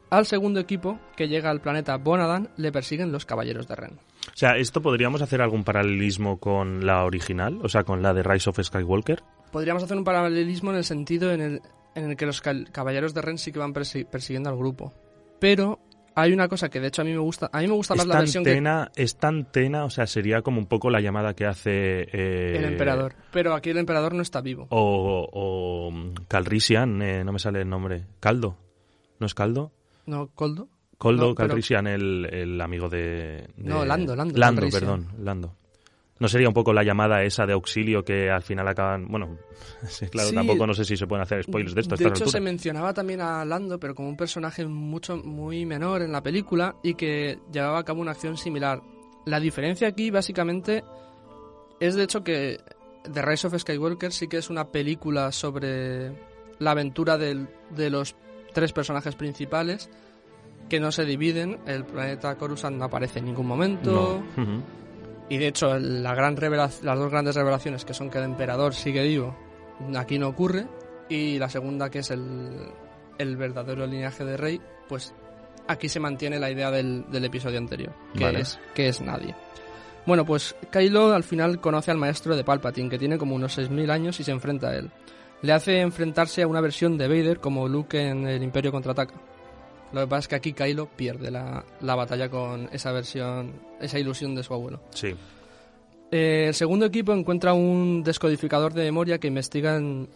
[0.09, 3.91] Al segundo equipo, que llega al planeta Bonadan, le persiguen los Caballeros de Ren.
[3.93, 7.59] O sea, ¿esto podríamos hacer algún paralelismo con la original?
[7.63, 9.21] O sea, con la de Rise of Skywalker.
[9.51, 11.61] Podríamos hacer un paralelismo en el sentido en el,
[11.95, 14.93] en el que los Caballeros de Ren sí que van persi- persiguiendo al grupo.
[15.39, 15.79] Pero
[16.15, 18.03] hay una cosa que de hecho a mí me gusta, a mí me gusta más
[18.05, 21.01] Es la versión que tena, es tan tena, o sea, sería como un poco la
[21.01, 22.01] llamada que hace...
[22.11, 23.13] eh, el emperador.
[23.31, 24.65] Pero aquí el emperador no está vivo.
[24.71, 28.05] O, o mm, Calrissian, eh, no me sale el nombre.
[28.19, 28.57] Caldo.
[29.19, 29.71] ¿No es Caldo?
[30.09, 30.67] ¿No, Coldo?
[30.97, 34.81] Coldo No, pero- Calrissian, el, el amigo de, de- No, Lando, Lando Lando, Calrissian.
[34.81, 35.55] perdón, Lando.
[36.19, 39.07] ¿No sería un poco la llamada esa de auxilio que al final acaban...
[39.07, 39.37] Bueno,
[39.87, 40.35] sí, claro, Sí.
[40.35, 43.21] tampoco no sé si se pueden hacer spoilers de esto De hecho, se mencionaba también
[43.21, 47.79] a Lando, pero como un personaje mucho muy menor en la película y que llevaba
[47.79, 48.81] a cabo una acción similar.
[49.25, 50.83] La diferencia aquí, básicamente,
[51.79, 52.59] es de hecho que
[53.13, 56.11] The Rise of Skywalker sí que es una película sobre
[56.59, 58.13] la aventura del- de los
[58.53, 59.89] tres personajes principales
[60.69, 61.59] que no se dividen.
[61.65, 64.23] El planeta Coruscant no aparece en ningún momento.
[64.35, 64.79] No.
[65.29, 69.03] Y de hecho, la gran las dos grandes revelaciones que son que el emperador sigue
[69.03, 69.35] vivo,
[69.95, 70.65] aquí no ocurre.
[71.07, 72.71] Y la segunda, que es el,
[73.17, 75.13] el verdadero linaje de rey, pues
[75.67, 78.41] aquí se mantiene la idea del, del episodio anterior, que, Vale.
[78.41, 79.35] es, que es nadie.
[80.05, 83.91] Bueno, pues Kylo al final conoce al maestro de Palpatine, que tiene como unos 6.000
[83.91, 84.89] años y se enfrenta a él.
[85.41, 89.13] Le hace enfrentarse a una versión de Vader como Luke en el Imperio Contraataca.
[89.93, 93.97] Lo que pasa es que aquí Kylo pierde la, la batalla con esa versión, esa
[93.97, 94.81] ilusión de su abuelo.
[94.91, 95.15] Sí.
[96.11, 100.09] Eh, el segundo equipo encuentra un descodificador de memoria que investiga en...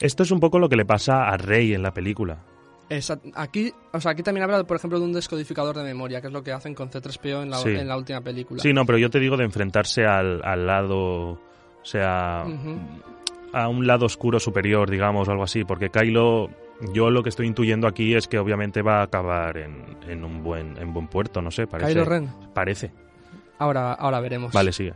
[0.00, 2.38] Esto es un poco lo que le pasa a Rey en la película.
[2.88, 6.28] esa- aquí, o sea, aquí también habla, por ejemplo, de un descodificador de memoria, que
[6.28, 7.68] es lo que hacen con C3PO en la, Sí.
[7.70, 8.60] en la última película.
[8.62, 11.38] Sí, no, pero yo te digo de enfrentarse al, al lado, o
[11.84, 12.44] sea.
[13.52, 16.50] A un lado oscuro superior, digamos, o algo así, porque Kylo,
[16.92, 20.42] yo lo que estoy intuyendo aquí es que obviamente va a acabar en, en un
[20.42, 21.92] buen en buen puerto, no sé, parece.
[21.92, 22.28] Kylo Ren.
[22.54, 22.92] Parece.
[23.58, 24.52] Ahora, ahora veremos.
[24.52, 24.94] Vale, sigue.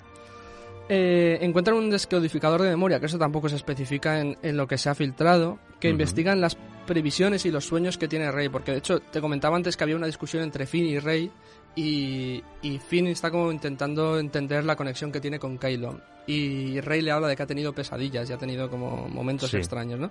[0.88, 4.76] Eh, encuentran un descodificador de memoria, que eso tampoco se especifica en, en lo que
[4.76, 8.78] se ha filtrado, que investigan las previsiones y los sueños que tiene Rey, porque de
[8.78, 11.30] hecho te comentaba antes que había una discusión entre Finn y Rey,
[11.74, 17.00] y, y Finn está como intentando entender la conexión que tiene con Kylo, y Rey
[17.02, 19.56] le habla de que ha tenido pesadillas y ha tenido como momentos Sí.
[19.58, 20.10] extraños, ¿no?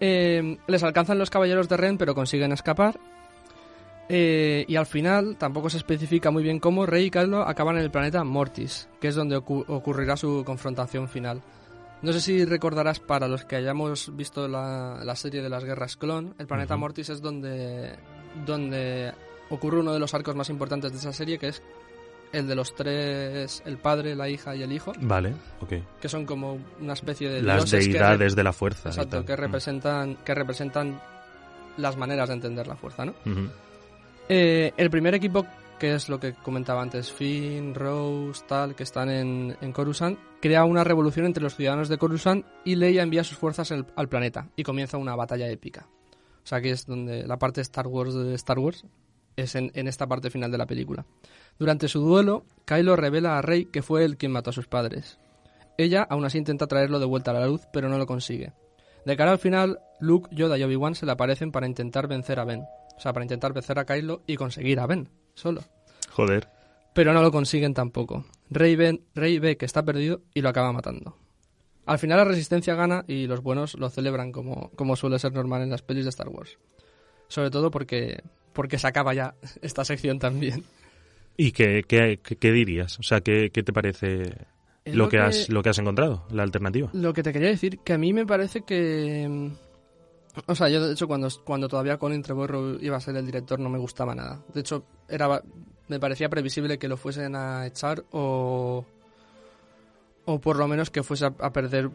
[0.00, 2.98] Eh, les alcanzan los caballeros de Ren, pero consiguen escapar.
[4.12, 7.82] Eh, y al final, tampoco se especifica muy bien cómo Rey y Kylo acaban en
[7.84, 11.42] el planeta Mortis, que es donde ocu- ocurrirá su confrontación final.
[12.02, 15.96] No sé si recordarás, para los que hayamos visto la, la serie de las guerras
[15.96, 16.76] clon, el planeta.
[16.76, 17.94] Mortis es donde,
[18.46, 19.12] donde
[19.50, 21.62] ocurre uno de los arcos más importantes de esa serie, que es
[22.32, 25.72] el de los tres, el padre, la hija y el hijo, Vale, ok.
[26.00, 28.88] que son como una especie de Las deidades de la fuerza.
[28.90, 29.36] Exacto, que Mm.
[29.40, 31.00] representan, que representan
[31.76, 33.14] las maneras de entender la fuerza, ¿no?
[34.28, 35.44] Eh, el primer equipo,
[35.78, 40.64] que es lo que comentaba antes, Finn, Rose, tal, que están en, en Coruscant, crea
[40.64, 44.48] una revolución entre los ciudadanos de Coruscant y Leia envía sus fuerzas al, al planeta
[44.56, 45.86] y comienza una batalla épica.
[46.42, 48.84] O sea, que es donde la parte Star Wars de Star Wars
[49.36, 51.04] es en, en esta parte final de la película.
[51.60, 55.18] Durante su duelo, Kylo revela a Rey que fue él quien mató a sus padres.
[55.78, 58.52] Ella aún así intenta traerlo de vuelta a la luz, pero no lo consigue.
[59.06, 62.44] De cara al final, Luke, Yoda y Obi-Wan se le aparecen para intentar vencer a
[62.44, 62.62] Ben.
[62.96, 65.62] O sea, para intentar vencer a Kylo y conseguir a Ben, solo.
[66.10, 66.48] Joder.
[66.92, 68.24] Pero no lo consiguen tampoco.
[68.50, 71.14] Rey, Ben- Rey ve que está perdido y lo acaba matando.
[71.86, 75.62] Al final la resistencia gana y los buenos lo celebran como, como suele ser normal
[75.62, 76.58] en las pelis de Star Wars.
[77.28, 80.64] Sobre todo porque, porque se acaba ya esta sección también.
[81.42, 82.98] ¿Y qué, qué, qué- dirías?
[82.98, 84.24] O sea, ¿qué, qué te parece
[84.84, 86.90] lo, lo que, que- has, lo que has encontrado, la alternativa?
[86.92, 89.26] Lo que te quería decir, que a mí me parece que...
[89.26, 93.24] mm, O sea, yo de hecho cuando, cuando todavía Colin Trevorrow iba a ser el
[93.24, 94.42] director no me gustaba nada.
[94.52, 95.42] De hecho, era
[95.88, 98.84] me parecía previsible que lo fuesen a echar o...
[100.26, 101.90] O por lo menos que fuese a, a perder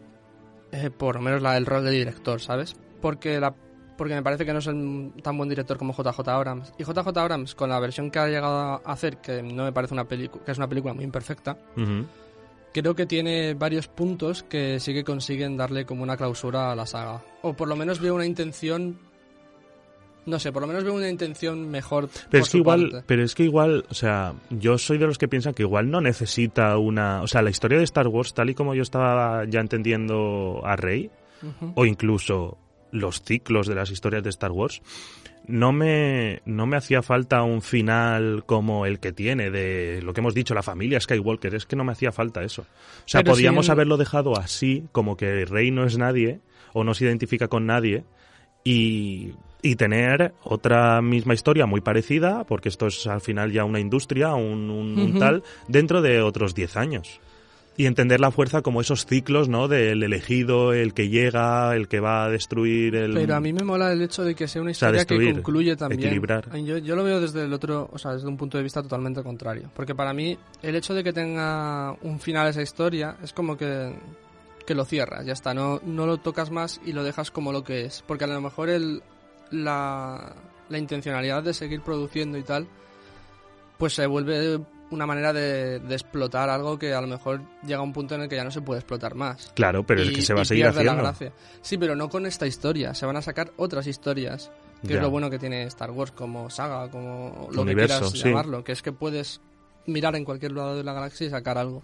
[0.71, 2.75] eh, por lo menos la, el rol de director, ¿sabes?
[3.01, 3.53] Porque la
[3.97, 6.73] porque me parece que no es el- tan buen director como JJ Abrams.
[6.77, 9.93] Y JJ Abrams, con la versión que ha llegado a hacer, que no me parece
[9.93, 11.57] una película, que es una película muy imperfecta.
[12.73, 16.85] Creo que tiene varios puntos que sí que consiguen darle como una clausura a la
[16.85, 17.21] saga.
[17.41, 18.97] O por lo menos veo una intención.
[20.25, 22.09] No sé, por lo menos veo una intención mejor.
[22.31, 23.05] Pero es que igual, parte.
[23.07, 26.01] pero es que igual, o sea, yo soy de los que piensan que igual no
[26.01, 29.59] necesita una, o sea, la historia de Star Wars tal y como yo estaba ya
[29.61, 31.11] entendiendo a Rey
[31.75, 32.57] o incluso
[32.95, 34.81] los ciclos de las historias de Star Wars,
[35.47, 40.21] no me no me hacía falta un final como el que tiene de lo que
[40.21, 42.63] hemos dicho la familia Skywalker, es que no me hacía falta eso.
[42.63, 46.39] O sea, Pero podíamos en- haberlo dejado así, como que Rey no es nadie
[46.73, 48.03] o no se identifica con nadie
[48.63, 53.79] y, y tener otra misma historia muy parecida, porque esto es al final ya una
[53.79, 55.19] industria, un, un- un Ujú.
[55.19, 57.19] tal, dentro de otros 10 años.
[57.77, 59.67] Y entender la fuerza como esos ciclos, ¿no?
[59.67, 63.13] Del elegido, el que llega, el que va a destruir, el...
[63.13, 65.33] Pero a mí me mola el hecho de que sea una O sea, historia que
[65.33, 65.99] concluye también.
[65.99, 66.55] equilibrar.
[66.59, 69.21] Yo, yo lo veo desde el otro, o sea, desde un punto de vista totalmente
[69.23, 69.69] contrario.
[69.75, 73.93] Porque para mí, el hecho de que tenga un final esa historia es como que,
[74.65, 75.53] que lo cierras, ya está.
[75.53, 78.05] No, no lo tocas más y lo dejas como lo que es.
[78.07, 79.03] Porque a lo mejor el,
[79.51, 80.33] la,
[80.69, 82.67] la intencionalidad de seguir produciendo y tal,
[83.77, 87.81] pues se vuelve una manera de, de explotar algo que a lo mejor llega a
[87.81, 89.51] un punto en el que ya no se puede explotar más.
[89.55, 90.71] Claro, pero es que se va a seguir la
[91.09, 91.35] haciendo.
[91.61, 92.93] Sí, pero no con esta historia.
[92.93, 94.51] Se van a sacar otras historias.
[94.81, 94.95] Que Ya.
[94.97, 98.29] es lo bueno que tiene Star Wars como saga, como lo Universo, que quieras sí.
[98.29, 98.63] llamarlo.
[98.63, 99.41] Que es que puedes
[99.87, 101.81] mirar en cualquier lado de la galaxia y sacar algo.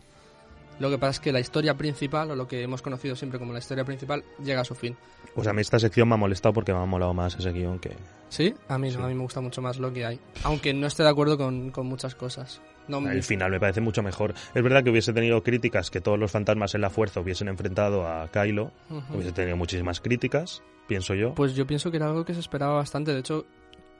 [0.79, 3.53] Lo que pasa es que la historia principal, o lo que hemos conocido siempre como
[3.53, 4.95] la historia principal, llega a su fin.
[5.35, 7.77] Pues a mí esta sección me ha molestado porque me ha molado más ese guion
[7.79, 7.95] que...
[8.29, 8.53] ¿Sí?
[8.67, 10.19] A mí no, a mí me gusta mucho más lo que hay.
[10.43, 12.61] Aunque no esté de acuerdo con, con muchas cosas.
[12.91, 14.33] No, El final me parece mucho mejor.
[14.53, 18.05] Es verdad que hubiese tenido críticas que todos los fantasmas en la fuerza hubiesen enfrentado
[18.05, 18.71] a Kylo.
[19.13, 21.33] Hubiese tenido muchísimas críticas, pienso yo.
[21.33, 23.13] Pues yo pienso que era algo que se esperaba bastante.
[23.13, 23.45] De hecho,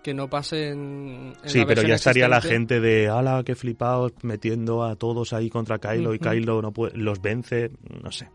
[0.04, 1.34] que no pase en.
[1.46, 5.50] sí, la pero ya estaría la gente de, ala, qué flipado, metiendo a todos ahí
[5.50, 6.20] contra Kylo y.
[6.20, 7.72] Kylo no puede, los vence.
[8.04, 8.30] No sé,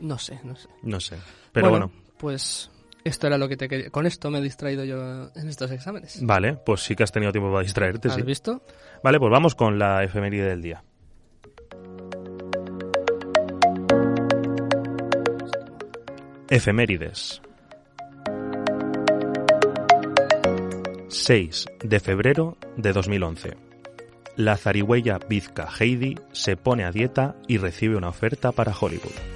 [0.00, 0.68] No sé, no sé.
[0.82, 1.16] no sé.
[1.52, 2.70] Pero bueno, Pues
[3.06, 3.90] esto era lo que te quería.
[3.90, 6.18] Con esto me he distraído yo en estos exámenes.
[6.22, 8.22] vale, pues sí que has tenido tiempo para distraerte, ¿Has sí.
[8.22, 8.62] visto?
[9.02, 10.82] Vale, pues vamos con la efeméride del día.
[16.48, 17.40] Efemérides.
[21.08, 23.56] 6 de febrero de 2011.
[24.36, 29.35] La zarigüeya Vizca Heidi se pone a dieta y recibe una oferta para Hollywood.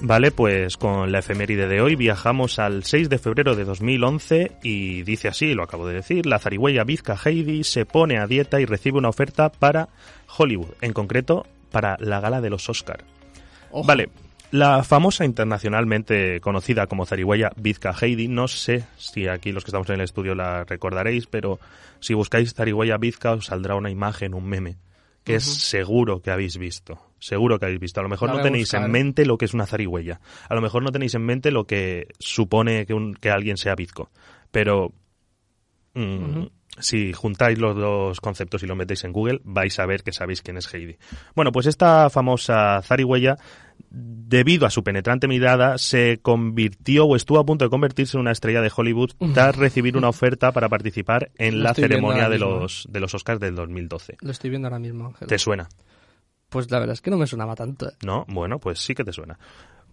[0.00, 5.02] Vale, pues con la efeméride de hoy viajamos al 6 de febrero de 2011 y
[5.02, 8.64] dice así, lo acabo de decir, la zarigüeya Vizca Heidi se pone a dieta y
[8.64, 9.88] recibe una oferta para
[10.36, 13.04] Hollywood, en concreto para la gala de los Oscar.
[13.72, 13.86] Ojo.
[13.86, 14.08] Vale,
[14.52, 19.88] la famosa internacionalmente conocida como zarigüeya Vizca Heidi, no sé si aquí los que estamos
[19.88, 21.58] en el estudio la recordaréis, pero
[21.98, 24.76] si buscáis zarigüeya Vizca os saldrá una imagen, un meme,
[25.24, 27.07] que es seguro que habéis visto.
[27.18, 28.00] Seguro que habéis visto.
[28.00, 30.20] A lo mejor La no tenéis en mente lo que es una zarigüeya.
[30.48, 33.74] A lo mejor no tenéis en mente lo que supone que, un- que alguien sea
[33.74, 34.10] bizco.
[34.50, 34.92] Pero
[35.94, 36.44] mm,
[36.78, 40.42] si juntáis los dos conceptos y lo metéis en Google, vais a ver que sabéis
[40.42, 40.96] quién es Heidi.
[41.34, 43.36] Bueno, pues esta famosa zarigüeya,
[43.90, 48.32] debido a su penetrante mirada, se convirtió o estuvo a punto de convertirse en una
[48.32, 52.86] estrella de Hollywood tras recibir una oferta para participar en Lo la ceremonia de los,
[52.90, 54.18] de los Oscars del 2012.
[54.20, 55.26] Lo estoy viendo ahora mismo, Ángel.
[55.28, 55.68] ¿Te suena?
[56.48, 57.88] Pues la verdad es que no me sonaba tanto.
[57.88, 57.92] ¿eh?
[58.04, 58.24] ¿No?
[58.28, 59.38] Bueno, pues sí que te suena.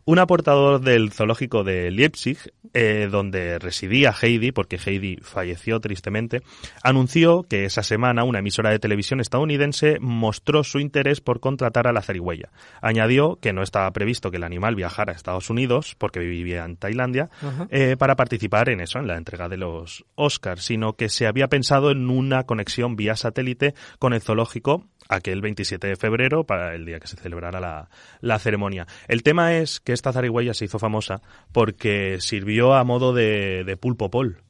[0.07, 2.37] Un aportador del zoológico de Leipzig,
[2.75, 6.43] eh, donde residía Heidi, porque Heidi falleció tristemente,
[6.83, 11.91] anunció que esa semana una emisora de televisión estadounidense mostró su interés por contratar a
[11.91, 12.51] la zarigüeya.
[12.83, 16.77] Añadió que no estaba previsto que el animal viajara a Estados Unidos, porque vivía en
[16.77, 17.31] Tailandia,
[17.71, 21.47] eh, para participar en eso, en la entrega de los Oscars, sino que se había
[21.47, 26.85] pensado en una conexión vía satélite con el zoológico aquel 27 de febrero para el
[26.85, 27.89] día que se celebrara la,
[28.21, 28.87] la ceremonia.
[29.07, 33.77] El tema es que esta zarigüeya se hizo famosa porque sirvió a modo de, de
[33.77, 34.41] pulpo pol.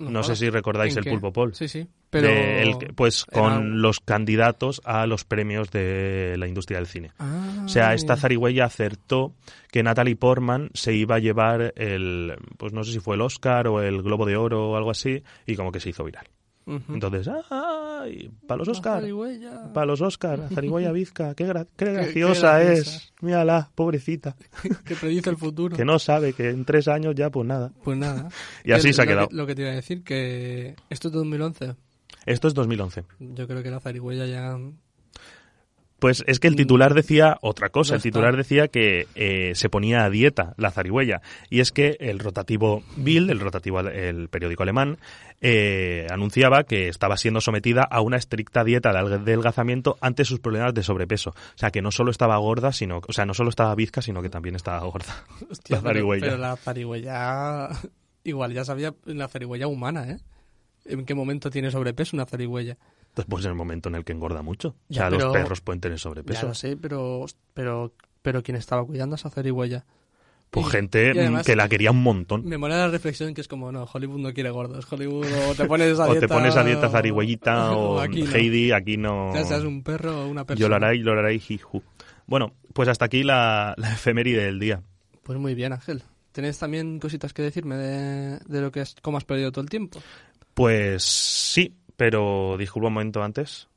[0.00, 1.10] No, sé si recordáis ¿En el qué?
[1.10, 1.54] Pulpo Paul.
[1.54, 1.86] Sí, sí.
[2.08, 2.28] Pero.
[2.28, 7.12] El pues era con los candidatos a los premios de la industria del cine.
[7.18, 9.34] Ah, O sea, esta zarigüeya acertó
[9.70, 13.68] que Natalie Portman se iba a llevar el, pues no sé si fue el Oscar
[13.68, 16.26] o el Globo de Oro o algo así, y como que se hizo viral.
[16.76, 16.94] Ujú.
[16.94, 18.30] Entonces, ¡ay!
[18.46, 19.02] Para los Oscar.
[19.74, 23.12] Para los Oscar, zarigüeya Vizca, qué, gra- qué qué graciosa es.
[23.20, 24.36] Mírala, pobrecita.
[24.84, 25.76] que predice el futuro.
[25.76, 27.72] Que no sabe que en tres años ya, pues nada.
[27.82, 28.28] Pues nada.
[28.64, 29.28] Y así se ha lo que- quedado.
[29.32, 31.74] lo que te iba a decir, que esto es de 2011.
[32.26, 33.04] Esto es 2011.
[33.18, 34.56] Yo creo que la zarigüeya ya...
[36.00, 37.94] Pues es que el titular decía otra cosa.
[37.94, 41.20] El titular decía que eh, se ponía a dieta la zarigüeya.
[41.50, 44.98] Y es que el rotativo Bild, el rotativo, el periódico alemán,
[45.42, 50.72] eh, anunciaba que estaba siendo sometida a una estricta dieta de adelgazamiento ante sus problemas
[50.72, 51.30] de sobrepeso.
[51.30, 54.22] O sea, que no solo estaba gorda, sino, o sea, no solo estaba bizca, sino
[54.22, 55.24] que también estaba gorda.
[55.50, 56.24] Hostia, la pero- zarigüeya.
[56.24, 57.68] Pero, la zarigüeya...
[58.24, 60.18] Igual ya sabía la zarigüeya humana, ¿eh?
[60.84, 62.76] ¿En qué momento tiene sobrepeso una zarigüeya?
[63.16, 64.68] Después en el momento en el que engorda mucho.
[64.68, 66.46] O Ya, sea, pero- los perros pueden tener Ya sobrepeso.
[66.48, 67.26] lo sé, pero...
[67.54, 67.92] Pero,
[68.22, 69.84] pero ¿quién estaba cuidando a esa zarigüeya?
[70.50, 72.44] Pues Y- gente y además- que la quería un montón.
[72.44, 74.90] Me mola la reflexión que es como, no, Hollywood no quiere gordos.
[74.90, 76.26] Hollywood o te pones a O dieta...
[76.26, 78.30] te pones a dieta o- zarigüeyita o aquí no.
[78.34, 79.32] Heidi, aquí no...
[79.34, 80.66] Ya seas un perro o una persona.
[80.68, 81.82] Lloraray, lloraray, jiju.
[82.26, 84.82] Bueno, pues hasta aquí la, la efeméride del día.
[85.22, 86.02] Pues muy bien, Ángel.
[86.32, 89.68] ¿Tienes también cositas que decirme de, de lo que es, cómo has perdido todo el
[89.70, 90.00] tiempo?
[90.54, 93.68] Pues sí, pero disculpa un momento antes.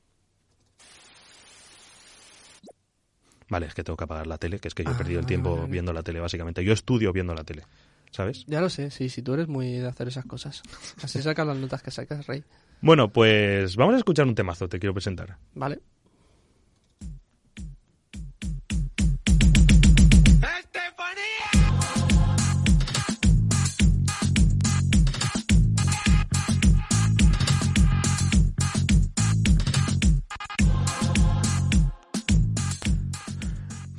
[3.49, 5.19] Vale, es que tengo que apagar la tele, que es que yo he Ah, perdido
[5.19, 6.63] el vale, tiempo vale, viendo la tele, básicamente.
[6.63, 7.63] Yo estudio viendo la tele,
[8.11, 8.45] ¿sabes?
[8.47, 10.63] Ya lo sé, sí, sí, tú eres muy de hacer esas cosas.
[11.03, 12.45] Así sacas las notas que sacas, Rey.
[12.79, 15.37] Bueno, pues vamos a escuchar un temazo, te quiero presentar.
[15.53, 15.81] Vale.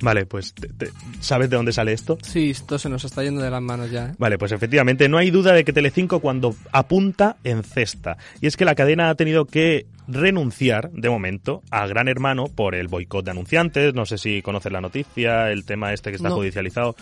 [0.05, 2.17] Vale, pues te- te- ¿sabes de dónde sale esto?
[2.21, 4.11] Sí, esto se nos está yendo de las manos ya, ¿eh?
[4.17, 8.17] Vale, pues efectivamente, no hay duda de que Telecinco cuando apunta en cesta.
[8.39, 12.75] Y es que la cadena ha tenido que renunciar, de momento, a Gran Hermano por
[12.75, 13.93] el boicot de anunciantes.
[13.95, 16.35] No sé si conoces la noticia, el tema este que está No.
[16.35, 16.95] judicializado.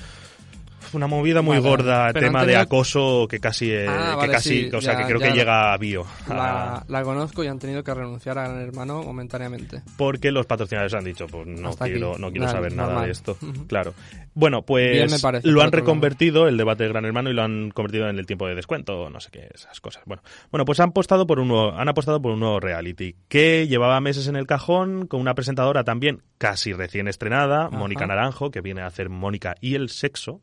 [0.94, 4.50] Una movida muy Vale, gorda, tema de acoso que casi, eh, Ah, que vale, casi,
[4.70, 6.06] sí, o sea, ya- que creo que llega a bio.
[6.30, 9.82] a- La, conozco y han tenido que renunciar a Gran Hermano momentáneamente.
[9.98, 12.22] porque los patrocinadores han dicho, pues no Hasta quiero, aquí.
[12.22, 13.06] no quiero saber nada normal.
[13.06, 13.38] de esto.
[13.68, 13.94] Claro.
[14.36, 15.78] Bueno, pues parece, lo han lado.
[15.78, 19.10] reconvertido, el debate de Gran Hermano, y lo han convertido en el tiempo de descuento,
[19.10, 20.04] no sé qué, esas cosas.
[20.06, 23.68] Bueno, bueno pues han apostado por un nuevo, han apostado por un nuevo reality que
[23.68, 28.62] llevaba meses en el cajón, con una presentadora también casi recién estrenada, Mónica Naranjo, que
[28.62, 30.42] viene a hacer Mónica y el sexo,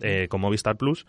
[0.00, 1.06] Eh, con Movistar Plus.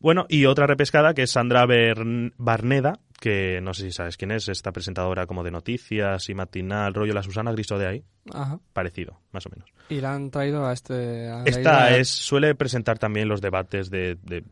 [0.00, 4.32] Bueno, y otra repescada que es Sandra Bern- Barneda, que no sé si sabes quién
[4.32, 8.58] es, esta presentadora como de noticias y matinal, rollo la Susana Griso de ahí, Ajá.
[8.72, 9.70] parecido, más o menos.
[9.88, 11.28] Y la han traído a este...
[11.28, 14.42] a Esta es suele presentar también los debates de, de,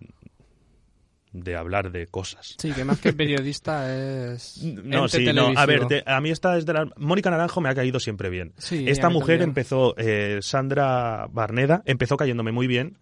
[1.32, 2.54] de hablar de cosas.
[2.58, 3.92] Sí, que más que periodista
[4.32, 4.62] es...
[4.84, 5.52] No, sí, no.
[5.56, 6.88] A ver, te- a mí esta es de la...
[6.96, 8.52] Mónica Naranjo me ha caído siempre bien.
[8.56, 9.50] Sí, esta mujer también.
[9.50, 12.98] empezó, eh, Sandra Barneda, empezó cayéndome muy bien,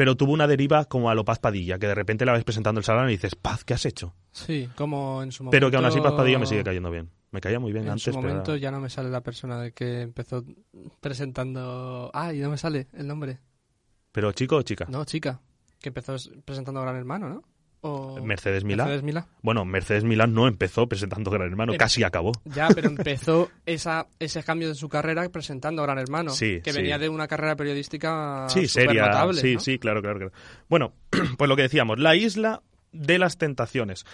[0.00, 2.78] pero tuvo una deriva como a lo Paz Padilla, que de repente la ves presentando
[2.78, 4.14] el salón y dices, Paz, ¿qué has hecho?
[4.32, 5.54] Sí, como en su momento...
[5.54, 7.10] Pero que aún así Paz Padilla me sigue cayendo bien.
[7.32, 9.72] Me caía muy bien En antes, su momento ya no me sale la persona de
[9.72, 10.42] que empezó
[11.02, 12.10] presentando...
[12.14, 13.40] Ah, y no me sale el nombre.
[14.10, 14.86] Pero chico o chica.
[14.88, 15.42] No, chica.
[15.82, 17.44] Que empezó presentando Gran Hermano, ¿no?
[17.82, 18.20] O...
[18.22, 18.84] Mercedes Milá.
[18.84, 19.26] Mercedes Milá.
[19.42, 22.32] Bueno, Mercedes Milán no empezó presentando Gran Hermano, casi acabó.
[22.44, 26.30] Ya, pero empezó esa, ese cambio de su carrera presentando Gran Hermano.
[26.30, 26.76] Sí, que sí.
[26.76, 29.32] venía de una carrera periodística Sí, seria.
[29.32, 29.60] Sí, ¿no?
[29.60, 30.32] sí, claro, claro, claro.
[30.68, 30.92] Bueno,
[31.38, 32.62] pues lo que decíamos, la isla
[32.92, 34.04] de las tentaciones.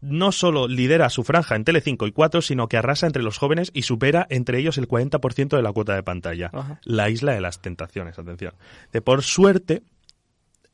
[0.00, 3.70] No solo lidera su franja en Tele5 y 4, sino que arrasa entre los jóvenes
[3.74, 6.50] y supera entre ellos el 40% de la cuota de pantalla.
[6.54, 6.80] Ajá.
[6.84, 8.54] La isla de las tentaciones, atención.
[8.92, 9.82] De por suerte,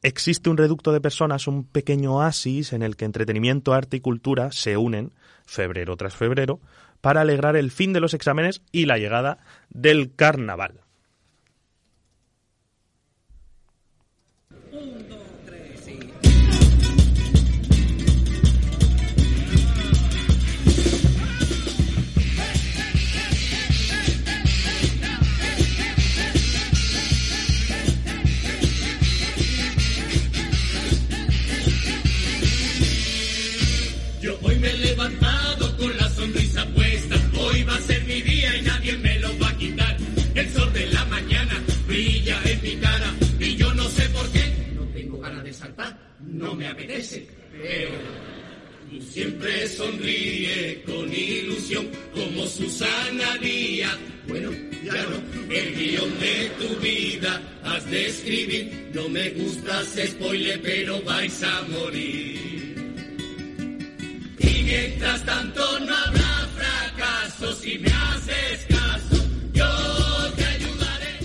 [0.07, 4.53] existe un reducto de personas, un pequeño oasis en el que entretenimiento, arte y cultura
[4.53, 5.13] se unen,
[5.45, 6.61] febrero tras febrero,
[7.01, 9.39] para alegrar el fin de los exámenes y la llegada
[9.69, 10.86] del carnaval.
[60.63, 62.75] Pero vais a morir.
[64.39, 69.25] Y mientras tanto no habrá fracaso si me haces caso.
[69.53, 71.19] Yo te ayudaré.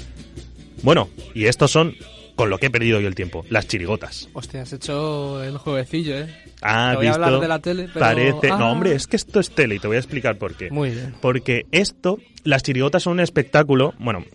[0.84, 1.96] Bueno, y estos son,
[2.42, 4.28] con lo que he perdido yo el tiempo, las chirigotas.
[4.34, 6.36] Hostia, has hecho el jueguecillo, ¿eh?
[6.64, 8.50] Ah, Te voy a hablar de la tele, pero- Parece.
[8.52, 8.58] Ah.
[8.58, 10.72] No, hombre, es que esto es tele y te voy a explicar por qué.
[10.72, 11.14] Muy bien.
[11.22, 14.26] Porque esto, las chirigotas son un espectáculo, bueno,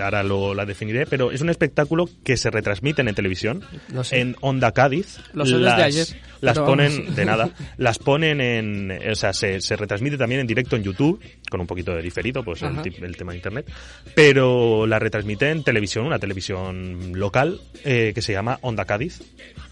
[0.00, 3.62] ahora lo la definiré, pero es un espectáculo que se retransmiten en televisión,
[3.92, 4.20] Lo sé.
[4.20, 5.18] en Onda Cádiz.
[5.32, 6.06] Lo sé desde las, ayer,
[6.40, 7.16] Las ponen, vamos.
[7.16, 11.20] de nada, las ponen en, o sea, se, se retransmite también en directo en YouTube,
[11.50, 13.70] con un poquito de diferido, pues el, el tema de internet,
[14.14, 19.22] pero la retransmite en televisión, una televisión local eh, que se llama Onda Cádiz,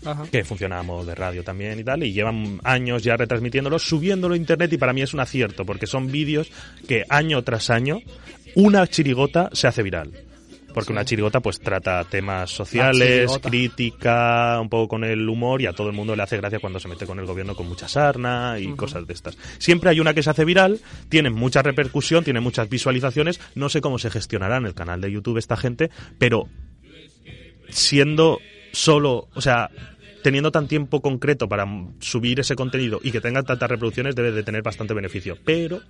[0.05, 0.25] Ajá.
[0.31, 4.35] que funciona a modo de radio también y tal, y llevan años ya retransmitiéndolo, subiéndolo
[4.35, 6.51] a internet y para mí es un acierto, porque son vídeos
[6.87, 8.01] que año tras año
[8.55, 10.13] una chirigota se hace viral.
[10.75, 10.93] Porque Sí.
[10.93, 15.87] una chirigota pues trata temas sociales, crítica, un poco con el humor y a todo
[15.89, 18.73] el mundo le hace gracia cuando se mete con el gobierno con mucha sarna y
[18.75, 19.39] cosas de estas.
[19.59, 23.81] Siempre hay una que se hace viral, tiene mucha repercusión, tiene muchas visualizaciones, no sé
[23.81, 26.49] cómo se gestionará en el canal de YouTube esta gente, pero
[27.69, 28.41] siendo
[28.73, 29.71] solo, o sea,
[30.23, 31.67] teniendo tan tiempo concreto para
[32.01, 35.81] subir ese contenido y que tenga tantas reproducciones debe de tener bastante beneficio, pero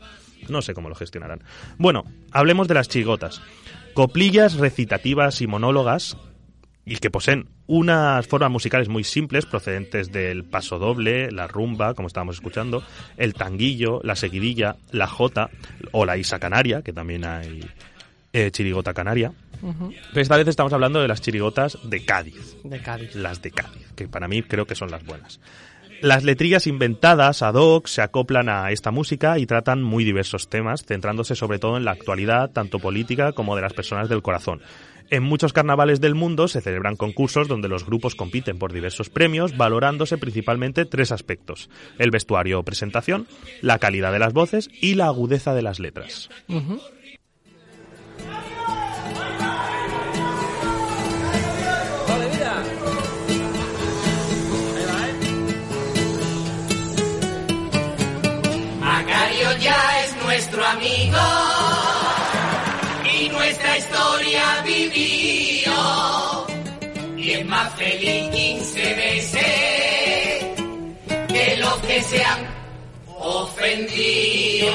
[0.49, 1.43] no sé cómo lo gestionarán.
[1.79, 3.41] Bueno, hablemos de las chigotas.
[3.95, 6.17] Coplillas recitativas y monólogas
[6.85, 12.09] y que poseen unas formas musicales muy simples procedentes del paso doble, la rumba, como
[12.09, 12.83] estábamos escuchando,
[13.17, 15.49] el tanguillo, la seguidilla, la jota
[15.93, 17.65] o la isa canaria, que también hay
[18.33, 19.33] eh, chirigota canaria.
[20.11, 23.15] Pero esta vez estamos hablando de las chirigotas de Cádiz, De Cádiz.
[23.15, 25.41] las de Cádiz, que para mí creo que son las buenas.
[26.01, 30.85] Las letrillas inventadas ad hoc se acoplan a esta música y tratan muy diversos temas,
[30.85, 34.61] centrándose sobre todo en la actualidad, tanto política como de las personas del corazón.
[35.11, 39.57] En muchos carnavales del mundo se celebran concursos donde los grupos compiten por diversos premios,
[39.57, 41.69] valorándose principalmente tres aspectos:
[41.99, 43.27] el vestuario o presentación,
[43.61, 46.31] la calidad de las voces y la agudeza de las letras.
[60.45, 61.19] Nuestro amigo
[63.19, 65.73] y nuestra historia vivió.
[67.17, 70.45] Y es más feliz 15 veces
[71.29, 72.47] que los que se han
[73.19, 74.71] ofendido.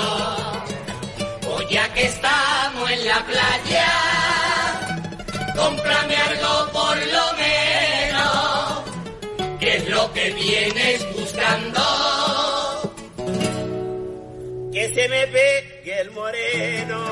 [1.41, 3.91] Pues ya que estamos en la playa,
[5.55, 8.83] cómprame algo por lo menos,
[9.59, 12.18] que es lo que vienes buscando
[14.79, 17.03] que se me pegue el moreno.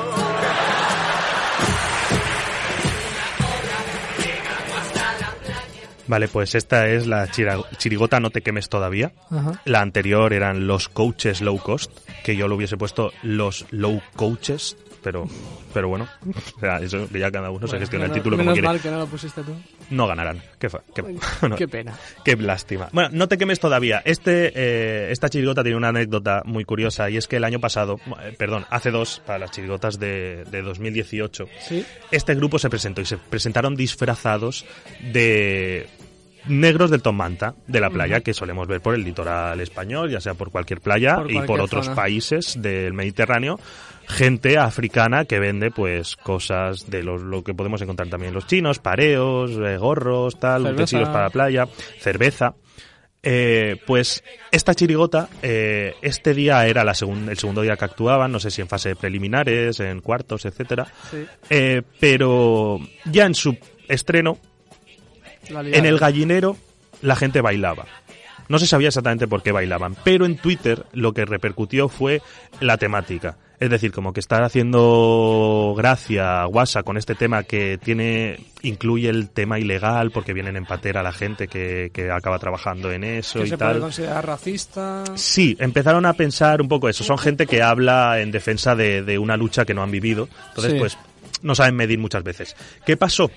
[6.06, 7.28] Vale, pues esta es la
[7.76, 9.12] chirigota No te quemes todavía.
[9.28, 9.60] Ajá.
[9.66, 11.92] La anterior eran los coaches low cost,
[12.24, 15.26] que yo lo hubiese puesto los low coaches, pero,
[15.72, 16.08] pero bueno,
[16.56, 18.66] o sea, eso que ya cada uno se gestiona el título como quiere.
[18.66, 19.54] mal que no lo pusiste tú.
[19.90, 20.42] No ganarán.
[20.58, 21.02] Qué, fa- qué-
[21.48, 21.94] no, Qué pena.
[22.24, 22.88] Qué lástima.
[22.92, 24.02] Bueno, no te quemes todavía.
[24.04, 28.00] Este, eh, esta chirigota tiene una anécdota muy curiosa y es que el año pasado,
[28.22, 31.84] eh, perdón, hace dos, para las chirigotas de, de 2018, Sí.
[32.10, 34.64] este grupo se presentó y se presentaron disfrazados
[35.12, 35.86] de
[36.46, 40.34] negros del Tomanta de la playa que solemos ver por el litoral español, ya sea
[40.34, 41.96] por cualquier playa Por y por otros zona.
[41.96, 43.58] países del Mediterráneo,
[44.08, 48.78] gente africana que vende pues cosas de los, lo que podemos encontrar también los chinos,
[48.78, 50.74] pareos, eh, gorros, tal, Cerveza.
[50.74, 51.68] utensilios para la playa,
[52.00, 52.54] cerveza.
[53.22, 58.30] Eh, pues esta chirigota, eh, este día era la segun- el segundo día que actuaban,
[58.32, 60.86] no sé si en fase de preliminares, en cuartos, etcétera.
[61.10, 61.26] Sí.
[61.50, 63.56] Eh, pero ya en su
[63.88, 64.38] estreno,
[65.50, 66.56] en el gallinero,
[67.02, 67.86] la gente bailaba.
[68.48, 72.22] No se sabía exactamente por qué bailaban, pero en Twitter lo que repercutió fue
[72.60, 73.36] la temática.
[73.60, 79.30] Es decir, como que está haciendo gracia WhatsApp con este tema que tiene incluye el
[79.30, 83.46] tema ilegal porque vienen en patera la gente que, que acaba trabajando en eso que
[83.46, 83.70] y se tal.
[83.70, 85.04] puede considerar racista.
[85.14, 87.02] Sí, empezaron a pensar un poco eso.
[87.04, 90.28] Son gente que habla en defensa de, de una lucha que no han vivido.
[90.48, 90.78] Entonces, Sí.
[90.78, 90.98] pues,
[91.42, 92.56] no saben medir muchas veces.
[92.86, 93.30] ¿Qué pasó?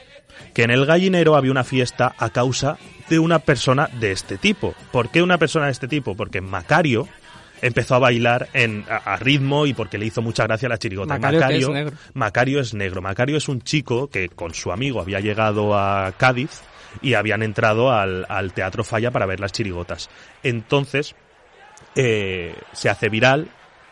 [0.54, 2.78] Que en el gallinero había una fiesta a causa
[3.10, 4.74] de una persona de este tipo.
[4.92, 6.16] ¿Por qué una persona de este tipo?
[6.16, 7.08] Porque Macario
[7.62, 11.18] empezó a bailar en, a, a ritmo y porque le hizo mucha gracia la chirigota.
[11.18, 11.98] Macario, que es negro.
[12.14, 13.02] Macario es negro.
[13.02, 16.62] Macario es un chico que con su amigo había llegado a Cádiz
[17.02, 20.10] y habían entrado al, al Teatro Falla para ver las chirigotas.
[20.44, 21.16] Entonces,
[21.96, 23.50] eh, se hace viral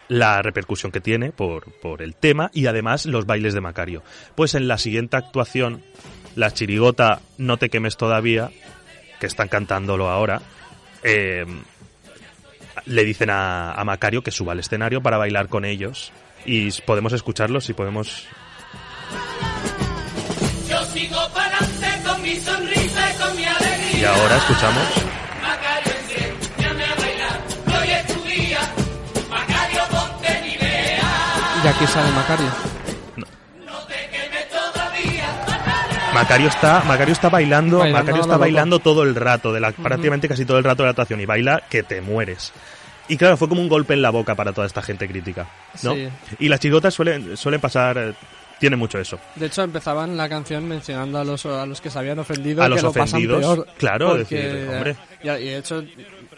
[0.08, 4.04] la repercusión que tiene por, por el tema y además los bailes de Macario.
[4.36, 5.84] Pues en la siguiente actuación,
[6.36, 8.50] la chirigota No te quemes todavía,
[9.20, 10.42] que están cantándolo ahora,
[11.04, 11.46] eh,
[12.86, 16.12] le dicen a, a Macario que suba al escenario para bailar con ellos.
[16.46, 18.28] Y podemos escucharlos y podemos
[20.70, 24.00] Yo sigo para adelante con mi sonrisa y con mi alegría.
[24.00, 24.84] Y ahora escuchamos.
[25.42, 27.82] Macario, enséñame a bailar.
[27.82, 28.60] Hoy es tu día.
[29.30, 31.62] Macario, ponte ni vea.
[31.64, 32.79] Y aquí sale Macario.
[36.20, 38.42] Macario está, Macario está bailando, Bailando Macario está loco.
[38.42, 41.26] bailando todo el rato, de la, prácticamente casi todo el rato de la actuación y
[41.26, 42.52] baila que te mueres.
[43.08, 45.48] Y claro, fue como un golpe en la boca para toda esta gente crítica,
[45.82, 45.96] ¿no?
[45.96, 46.10] Sí.
[46.40, 48.14] Y las chigotas suelen, suelen pasar, eh,
[48.60, 49.18] tiene mucho eso.
[49.36, 52.64] De hecho, empezaban la canción mencionando a los, a los que se habían ofendido.
[52.64, 54.98] A que los lo pasan ofendidos, peor, claro, decir, hombre.
[55.24, 55.84] Y, y de hecho,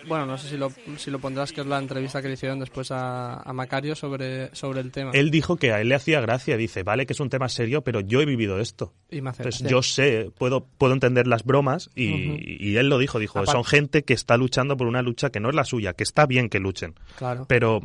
[0.07, 2.59] bueno, no sé si lo, si lo pondrás, que es la entrevista que le hicieron
[2.59, 5.11] después a, a Macario sobre, sobre el tema.
[5.13, 7.83] Él dijo que a él le hacía gracia, dice, vale que es un tema serio,
[7.83, 8.93] pero yo he vivido esto.
[9.09, 9.75] Y me hace Entonces, gracia.
[9.77, 13.63] yo sé, puedo, puedo entender las bromas y, y él lo dijo, dijo, Aparte- son
[13.63, 16.49] gente que está luchando por una lucha que no es la suya, que está bien
[16.49, 17.45] que luchen, Claro.
[17.47, 17.81] pero,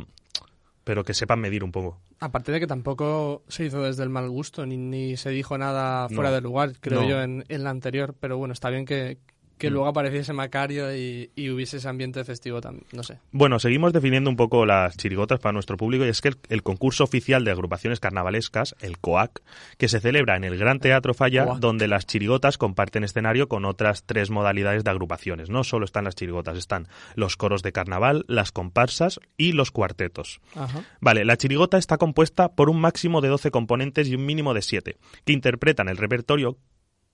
[0.83, 1.99] pero que sepan medir un poco.
[2.19, 6.09] Aparte de que tampoco se hizo desde el mal gusto, ni, ni se dijo nada
[6.09, 6.35] fuera No.
[6.35, 7.09] de lugar, creo No.
[7.09, 8.15] yo, en, en la anterior.
[8.19, 9.19] Pero bueno, está bien que,
[9.57, 9.73] que Mm.
[9.73, 12.85] luego apareciese Macario y, y hubiese ese ambiente festivo también.
[12.91, 13.19] No sé.
[13.31, 16.63] Bueno, seguimos definiendo un poco las chirigotas para nuestro público y es que el, el
[16.63, 19.41] concurso oficial de agrupaciones carnavalescas, el COAC,
[19.77, 21.59] que se celebra en el Gran Teatro Falla, COAC.
[21.59, 25.49] donde las chirigotas comparten escenario con otras tres modalidades de agrupaciones.
[25.49, 30.39] No solo están las chirigotas, están los coros de carnaval, las comparsas y los cuartetos.
[30.55, 30.83] Ajá.
[31.01, 34.61] Vale, la chirigota está compuesta por un máximo de 12 componentes y un mínimo de
[34.61, 36.57] 7, que interpretan el repertorio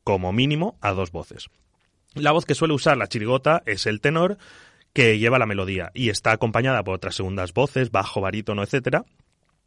[0.04, 1.50] como mínimo a dos voces.
[2.16, 4.38] La voz que suele usar la chirigota es el tenor,
[4.94, 9.06] que lleva la melodía y está acompañada por otras segundas voces, bajo, barítono, etcétera,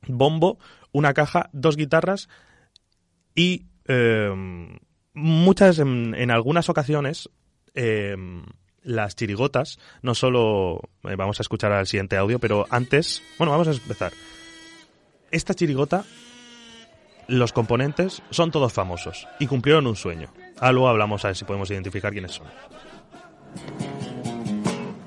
[0.06, 0.58] bombo,
[0.92, 2.28] una caja, dos guitarras
[3.34, 4.32] y eh,
[5.14, 7.28] muchas, en, en algunas ocasiones,
[7.74, 8.16] eh,
[8.82, 13.68] las chirigotas, no solo eh, vamos a escuchar al siguiente audio, pero antes, bueno, vamos
[13.68, 14.12] a empezar.
[15.32, 16.04] Esta chirigota,
[17.26, 20.32] los componentes son todos famosos y cumplieron un sueño.
[20.60, 22.46] Ah, luego hablamos a ver si podemos identificar quiénes son.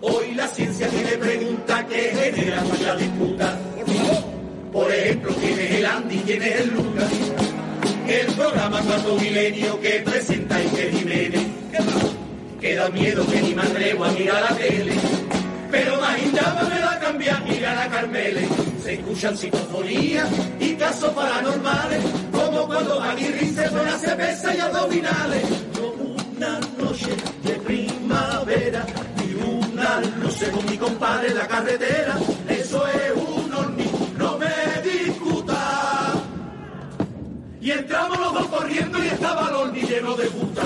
[0.02, 3.58] Hoy la ciencia tiene preguntas que generan mucha disputa.
[4.72, 6.18] Por ejemplo, ¿quién es el Andy?
[6.20, 7.12] ¿Quién es el Lucas?
[8.08, 11.48] El programa Cuarto Milenio que presenta Iker Jiménez.
[12.62, 14.94] Que da miedo que ni me atrevo a mirar la tele.
[15.72, 18.48] Pero más indaba me da cambiar y gana Carmele.
[18.84, 20.30] Se escuchan psicofonías
[20.60, 22.04] y casos paranormales.
[22.68, 25.44] Cuando Aguirre se pone a cerveza y abdominales.
[25.74, 28.86] Como una noche de primavera
[29.26, 32.18] y una luces con mi compadre en la carretera.
[32.48, 34.48] Eso es un horni, no me
[34.84, 36.14] discuta.
[37.62, 40.62] Y entramos los dos corriendo y estaba el horni lleno de puta.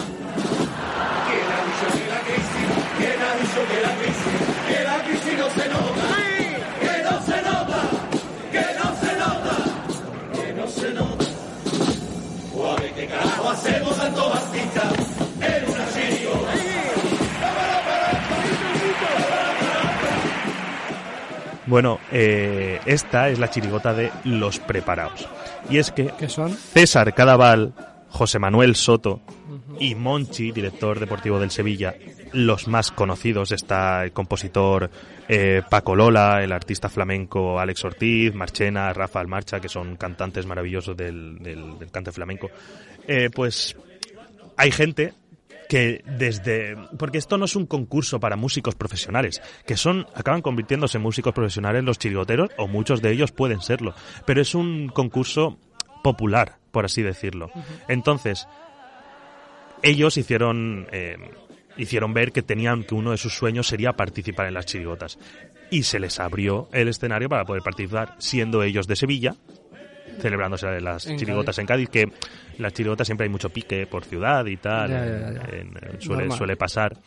[1.27, 2.67] ¿Quién ha dicho que la crisis?
[2.97, 4.12] ¿Quién ha dicho que la crisis?
[21.73, 25.27] Bueno, eh, esta es la chirigota de Los Preparados.
[25.71, 26.51] Y es que ¿Qué son?
[26.51, 27.73] César Cadaval,
[28.09, 29.21] José Manuel Soto
[29.79, 31.95] y Monchi, director deportivo del Sevilla,
[32.31, 33.51] los más conocidos.
[33.51, 34.91] Está el compositor
[35.27, 40.95] eh, Paco Lola, el artista flamenco Alex Ortiz, Marchena, Rafa Almarcha, que son cantantes maravillosos
[40.95, 42.51] del, del, del cante flamenco.
[43.07, 43.75] Eh, pues
[44.57, 45.15] hay gente
[45.73, 50.97] que desde porque esto no es un concurso para músicos profesionales que son acaban convirtiéndose
[50.97, 53.95] en músicos profesionales los chirigoteros o muchos de ellos pueden serlo
[54.27, 55.57] pero es un concurso
[56.03, 57.49] popular por así decirlo.
[57.87, 58.47] Entonces
[59.81, 61.17] ellos hicieron eh,
[61.75, 65.17] hicieron ver que tenían que uno de sus sueños sería participar en las chirigotas.
[65.71, 69.35] Y se les abrió el escenario para poder participar siendo ellos de Sevilla
[70.19, 72.11] celebrándose las En chirigotas en Cádiz, que
[72.57, 75.57] las chirigotas siempre hay mucho pique por ciudad y tal, Ya, ya, ya.
[75.57, 76.97] en- suele, suele pasar.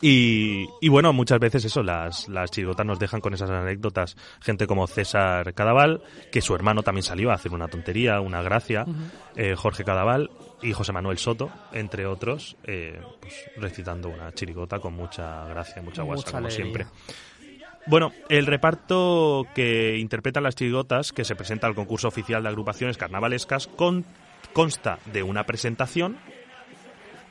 [0.00, 4.16] Y, y bueno, muchas veces eso, las, las chirigotas nos dejan con esas anécdotas.
[4.40, 6.02] Gente como César Cadaval,
[6.32, 8.84] que su hermano también salió a hacer una tontería, una gracia,
[9.36, 10.30] eh, Jorge Cadaval
[10.62, 16.02] y José Manuel Soto, entre otros, eh, pues, recitando una chirigota con mucha gracia, mucha
[16.02, 16.64] guasa, Mucha como alegría.
[16.64, 16.86] siempre.
[17.86, 22.96] Bueno, el reparto que interpretan las chirigotas, que se presenta al concurso oficial de agrupaciones
[22.96, 24.04] carnavalescas, con-
[24.52, 26.16] consta de una presentación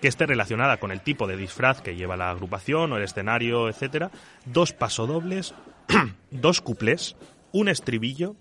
[0.02, 3.70] que esté relacionada con el tipo de disfraz que lleva la agrupación o el escenario,
[3.70, 4.10] etcétera,
[4.46, 5.54] dos pasodobles,
[6.32, 7.16] dos cuplés,
[7.52, 8.36] un estribillo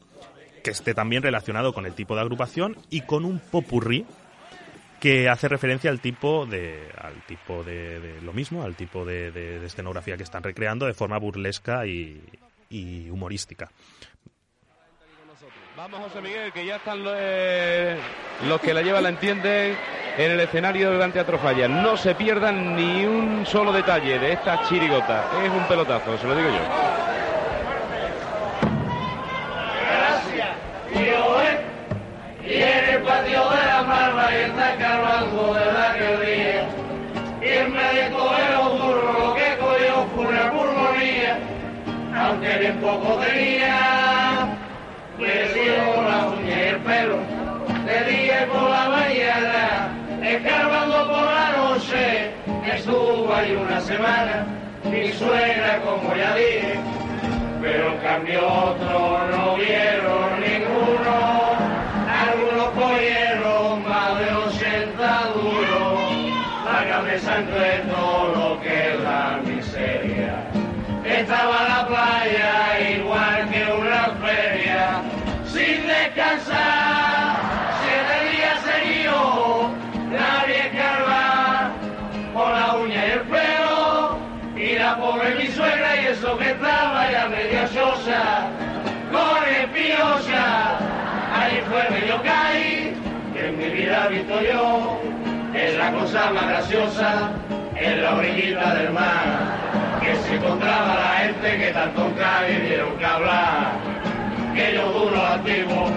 [0.65, 4.05] que esté también relacionado con el tipo de agrupación y con un popurrí
[5.01, 10.17] que hace referencia al tipo de al tipo de, lo mismo al tipo de, escenografía
[10.17, 12.21] que están recreando de forma burlesca y,
[13.11, 13.69] humorística
[15.77, 17.97] Vamos, José Miguel, que ya están los, eh,
[18.47, 19.75] los que la llevan, la entienden
[20.19, 21.69] en el escenario del Gran Teatro Falla.
[21.69, 25.31] No se pierdan ni un solo detalle de esta chirigota.
[25.43, 27.00] Es un pelotazo, se lo digo yo.
[34.33, 36.69] Y está cargando de la día.
[37.43, 41.39] Y en vez de coger un burro, lo que cogió fue una pulmonía.
[42.15, 44.31] Aunque bien poco tenía,
[45.19, 47.19] dio la uña y el pelo.
[47.87, 49.89] De día y por la mañana,
[50.23, 52.31] escarbando por la noche,
[52.73, 54.47] estuvo ahí una semana.
[54.85, 56.75] Mi suegra, como ya dije,
[57.61, 61.30] pero en cambio otros no vieron ninguno.
[87.75, 90.79] Con espiosa,
[91.33, 92.95] ahí fue medio caí,
[93.33, 95.01] que en mi vida he visto yo,
[95.55, 97.31] es la cosa más graciosa,
[97.77, 99.25] en la orillita del mar,
[100.03, 103.73] que se encontraba la gente que tanto nunca vivieron que hablar,
[104.55, 105.91] que yo duro antiguo,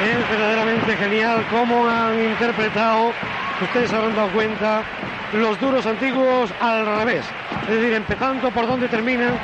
[0.00, 3.12] Es verdaderamente genial cómo han interpretado,
[3.62, 4.82] ustedes se habrán dado cuenta,
[5.32, 7.24] los duros antiguos al revés.
[7.62, 9.34] Es decir, empezando por donde terminan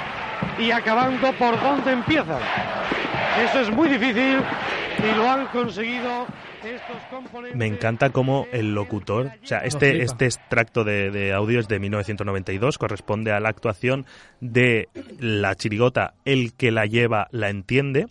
[0.59, 2.41] y acabando por donde empiezan.
[3.45, 4.39] Eso es muy difícil
[4.99, 6.27] y lo han conseguido
[6.65, 7.57] estos componentes.
[7.57, 11.79] Me encanta cómo el locutor, o sea, este, este extracto de, de audio es de
[11.79, 14.07] 1992, corresponde a la actuación
[14.41, 14.89] de
[15.19, 18.07] la chirigota El que la lleva la entiende,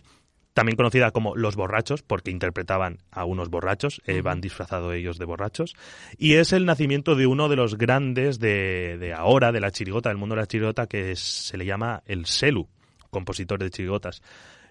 [0.56, 5.26] también conocida como Los Borrachos, porque interpretaban a unos borrachos, eh, van disfrazados ellos de
[5.26, 5.74] borrachos,
[6.16, 10.08] y es el nacimiento de uno de los grandes de, de ahora, de la chirigota,
[10.08, 12.66] del mundo de la chirigota, que es- se le llama el Selu,
[13.10, 14.22] compositor de chirigotas.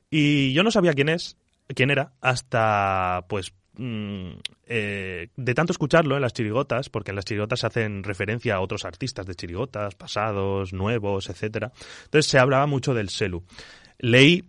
[0.09, 4.29] Y yo no sabía quién es, quién era, hasta pues mm,
[4.65, 8.59] eh, de tanto escucharlo en las chirigotas, porque en las chirigotas se hacen referencia a
[8.61, 11.71] otros artistas de chirigotas, pasados, nuevos, etcétera.
[12.05, 13.43] Entonces se hablaba mucho del Selu.
[13.99, 14.45] Leí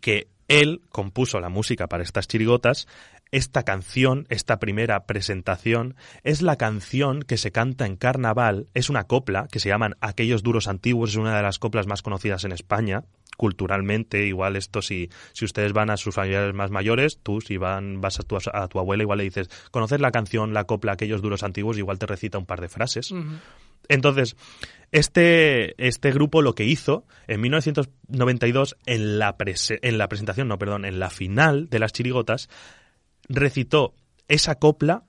[0.00, 0.28] que
[0.60, 2.86] él compuso la música para estas chirigotas.
[3.30, 8.68] Esta canción, esta primera presentación, es la canción que se canta en carnaval.
[8.74, 11.10] Es una copla que se llaman Aquellos duros antiguos.
[11.10, 13.04] Es una de las coplas más conocidas en España
[13.36, 14.26] culturalmente.
[14.26, 18.20] Igual esto si, si ustedes van a sus familiares más mayores, tú si van, vas
[18.20, 21.42] a tu, a tu abuela, igual le dices, ¿conoces la canción, la copla Aquellos duros
[21.42, 21.78] antiguos?
[21.78, 23.12] Igual te recita un par de frases.
[23.88, 24.36] Entonces,
[24.92, 30.58] este, este grupo lo que hizo en 1992, en la, prese- en la presentación, no,
[30.58, 32.48] perdón, en la final de las chirigotas,
[33.28, 33.94] recitó
[34.28, 35.04] esa copla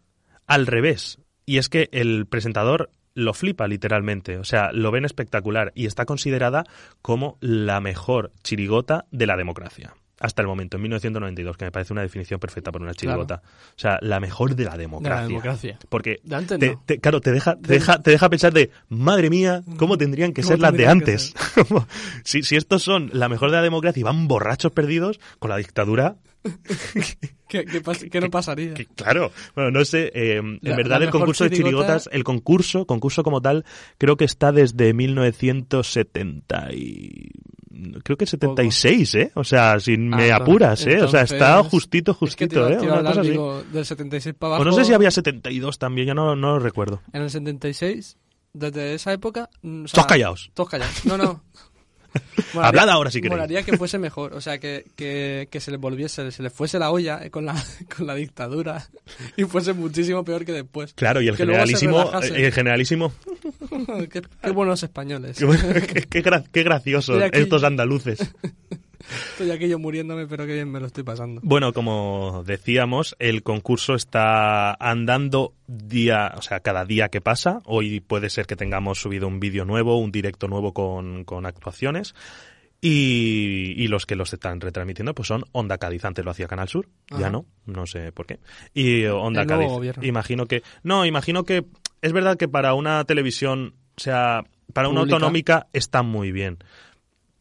[0.47, 1.19] al revés.
[1.45, 6.05] Y es que el presentador lo flipa literalmente, o sea, lo ven espectacular y está
[6.05, 6.63] considerada
[7.01, 9.93] como la mejor chirigota de la democracia.
[10.19, 13.41] Hasta el momento, en 1992, que me parece una definición perfecta para una chirigota.
[13.45, 15.27] O sea, la mejor de la democracia.
[15.27, 15.79] democracia.
[15.89, 16.83] Porque, De antes te- no.
[16.85, 20.31] te- claro, te deja, te, De- deja, te deja pensar de, madre mía, ¿cómo tendrían
[20.31, 21.33] que ¿Cómo ser las de antes?
[22.23, 25.57] Si, si estos son la mejor de la democracia y van borrachos perdidos, con la
[25.57, 26.15] dictadura,
[27.47, 28.73] ¿Qué, qué pas- qué no pasaría?
[28.95, 31.57] Claro, bueno, no sé, eh, en La- verdad la el concurso de chirigota-
[31.97, 33.65] chirigotas, el concurso, concurso como tal,
[33.97, 37.29] creo que está desde 1970 y...
[38.03, 39.31] Creo que 76, ¿eh?
[39.35, 41.01] O sea, si me Ah, apuras, ¿eh?
[41.01, 42.77] O sea, está entonces- justito, Es que justito, ¿eh?
[42.79, 43.29] Una cosa así.
[43.31, 44.61] digo, del 76 para abajo.
[44.61, 47.01] O no sé si había 72 también, ya no, no lo recuerdo.
[47.11, 48.17] En el 76,
[48.53, 49.49] desde esa época...
[49.61, 50.51] mm, o sea, Todos callados.
[50.53, 51.05] Todos callados.
[51.05, 51.43] No, no.
[52.53, 53.35] Hablad ahora si queréis.
[53.37, 56.79] Molaría que fuese mejor, o sea, que, que, que se le volviese, se le fuese
[56.79, 57.55] la olla eh, con la,
[57.97, 58.87] con la dictadura
[59.35, 60.93] y fuese muchísimo peor que después.
[60.93, 63.11] Claro, y el Que generalísimo, el generalísimo,
[64.11, 65.37] qué, qué buenos españoles.
[65.93, 68.33] qué, qué gra- qué graciosos estos andaluces.
[69.33, 71.39] Estoy aquí yo muriéndome, pero qué bien me lo estoy pasando.
[71.43, 77.59] Bueno, como decíamos, el concurso está andando día, o sea, cada día que pasa.
[77.65, 82.15] Hoy puede ser que tengamos subido un vídeo nuevo, un directo nuevo con, con actuaciones.
[82.87, 86.05] Y, y los que los están retransmitiendo pues son Onda Cádiz.
[86.05, 88.39] Antes lo hacía Canal Sur, ya no, no sé por qué.
[88.75, 89.69] Y Onda El Cádiz.
[89.69, 90.05] gobierno.
[90.05, 90.61] Imagino que.
[90.83, 91.65] No, imagino que.
[92.03, 96.59] Es verdad que para una televisión, o sea, para una autonómica está muy bien.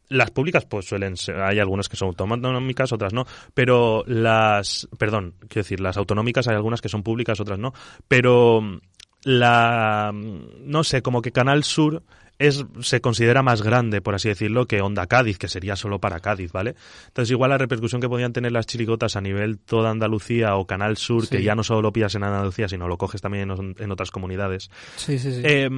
[0.08, 5.34] Las públicas, pues suelen ser, hay algunas que son autonómicas, otras no, pero las, perdón,
[5.40, 7.74] quiero decir, las autonómicas hay algunas que son públicas, otras no,
[8.08, 8.78] pero mm,
[9.24, 12.02] la, mm, no sé, como que Canal Sur
[12.38, 16.20] es, se considera más grande, por así decirlo, que Onda Cádiz, que sería solo para
[16.20, 16.74] Cádiz, ¿vale?
[17.06, 20.96] Entonces igual la repercusión que podían tener las chirigotas a nivel toda Andalucía o Canal
[20.96, 23.90] Sur, que ya no solo lo pillas en Andalucía, sino lo coges también en, en
[23.92, 25.42] otras comunidades, Sí, sí, sí.
[25.44, 25.70] eh,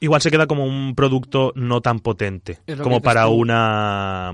[0.00, 4.32] igual se queda como un producto no tan potente como para una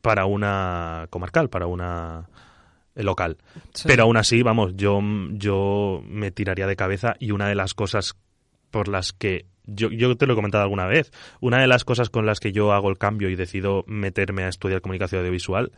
[0.00, 2.28] para una comarcal, para una
[2.96, 3.38] eh, local.
[3.72, 3.84] Sí.
[3.86, 8.16] Pero aún así, vamos, yo yo me tiraría de cabeza y una de las cosas
[8.72, 12.10] por las que yo, yo te lo he comentado alguna vez, una de las cosas
[12.10, 15.72] con las que yo hago el cambio y decido meterme a estudiar comunicación audiovisual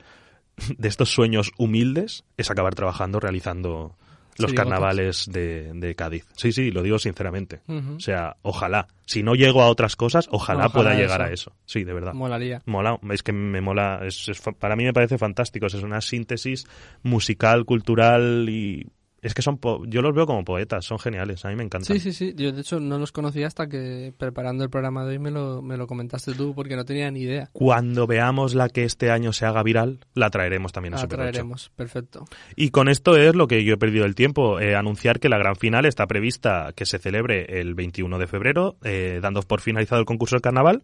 [0.79, 3.97] de estos sueños humildes es acabar trabajando realizando
[4.37, 6.27] los carnavales de, de Cádiz.
[6.37, 7.61] Sí, sí, lo digo sinceramente.
[7.69, 8.89] O sea, ojalá.
[9.07, 11.53] Si no llego a otras cosas, ojalá, Ojalá pueda llegar a eso.
[11.67, 12.15] Sí, de verdad.
[12.15, 12.61] Molaría.
[12.67, 16.01] Mola, es que me mola, es, es fa- para mí me parece fantástico, es una
[16.01, 16.67] síntesis
[17.05, 18.89] musical, cultural y
[19.25, 21.93] es que son, po- yo los veo como poetas, son geniales, a mí me encantan.
[21.97, 22.35] Sí, sí, sí.
[22.37, 25.63] Yo, de hecho, no los conocía hasta que preparando el programa de hoy me lo,
[25.63, 27.49] me lo comentaste tú, porque no tenía ni idea.
[27.53, 31.19] Cuando veamos la que este año se haga viral, la traeremos también a La Super
[31.19, 31.23] 8.
[31.31, 31.71] traeremos.
[31.75, 32.25] Perfecto.
[32.55, 35.39] Y con esto es lo que yo he perdido el tiempo, eh, anunciar que la
[35.39, 40.01] gran final está prevista que se celebre el 21 de febrero, eh, dando por finalizado
[40.01, 40.83] el concurso del carnaval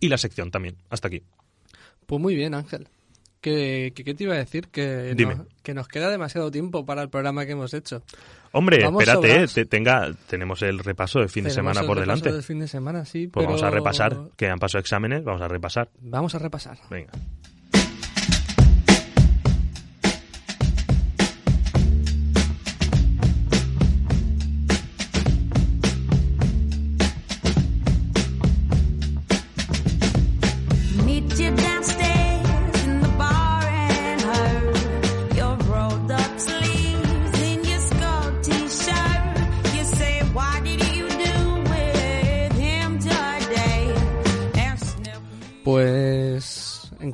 [0.00, 0.76] y la sección también.
[0.90, 1.22] Hasta aquí.
[2.06, 2.88] Pues muy bien, Ángel.
[3.42, 4.68] ¿Qué, qué, qué te iba a decir?
[4.68, 5.34] Que, Dime.
[5.34, 8.02] Nos, que nos queda demasiado tiempo para el programa que hemos hecho.
[8.52, 12.20] Hombre, Vamos espérate, te- tenga, tenemos el repaso de fin de semana el por repaso
[12.20, 12.32] delante.
[12.32, 15.48] del fin de semana, sí, Pues vamos a repasar, que han pasado exámenes, vamos a
[15.48, 15.90] repasar.
[16.00, 16.78] Vamos a repasar.
[16.88, 17.10] Venga.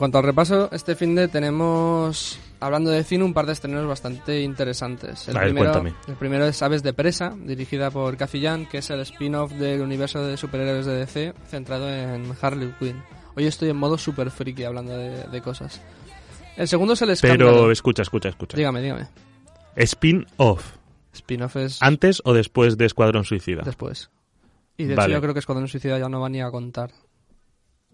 [0.08, 4.40] Cuanto al repaso, este fin de tenemos, hablando de cine, un par de estrenos bastante
[4.40, 5.28] interesantes.
[5.28, 5.94] El, ver, primero, cuéntame.
[6.06, 9.82] el primero es Aves de Presa, dirigida por Cathy Yan, que es el spin-off del
[9.82, 13.02] universo de superhéroes de DC, centrado en Harley Quinn.
[13.36, 15.82] Hoy estoy en modo super friki hablando de, de cosas.
[16.56, 17.50] El segundo es el escándalo.
[17.52, 18.56] Pero escucha, escucha, escucha.
[18.56, 19.08] Dígame, dígame.
[19.76, 20.76] Spin-off.
[21.12, 23.60] Spin-off es ¿Antes o después de Escuadrón Suicida?
[23.62, 24.08] después.
[24.78, 25.12] Y de Vale.
[25.12, 26.92] hecho yo creo que Escuadrón Suicida ya no va ni a contar.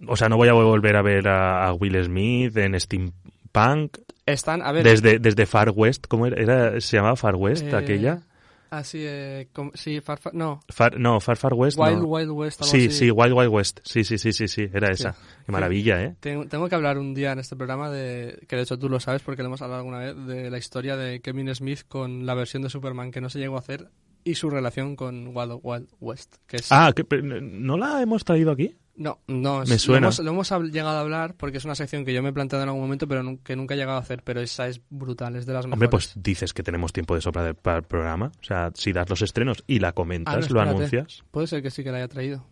[0.06, 3.98] O sea, no voy a volver a ver a, a Will Smith en Steampunk.
[4.26, 4.84] Están, a ver...
[4.84, 6.40] Desde, desde Far West, ¿cómo era?
[6.40, 8.22] Era- ¿Se llamaba Far West eh, aquella?
[8.70, 11.78] Así, eh, com- sí, Far, Far- no, Far- no, Far Far West.
[11.78, 12.04] Wild no.
[12.06, 12.96] Wild West, algo Sí, así.
[12.98, 13.80] sí, Wild Wild West.
[13.84, 15.12] Sí, sí, sí, sí, sí, era esa.
[15.12, 15.18] Sí.
[15.46, 16.16] Qué maravilla, ¿eh?
[16.18, 18.98] Tengo, tengo que hablar un día en este programa de, que de hecho tú lo
[18.98, 22.34] sabes porque lo hemos hablado alguna vez, de la historia de Kevin Smith con la
[22.34, 23.90] versión de Superman que no se llegó a hacer
[24.24, 26.36] y su relación con Wild Wild West.
[26.48, 28.74] Que es, Ah, que- pero ¿no la hemos traído aquí?
[28.96, 30.00] No, no, es- me suena.
[30.00, 32.32] Lo hemos, lo hemos llegado a hablar porque es una sección que yo me he
[32.32, 35.36] planteado en algún momento pero que nunca he llegado a hacer, pero esa es brutal,
[35.36, 35.74] es de las mejores.
[35.74, 38.32] Hombre, pues dices que tenemos tiempo de sobra para el programa.
[38.40, 41.24] O sea, si das los estrenos y la comentas, Ah, no, lo anuncias.
[41.30, 42.46] Puede ser que sí que la haya traído.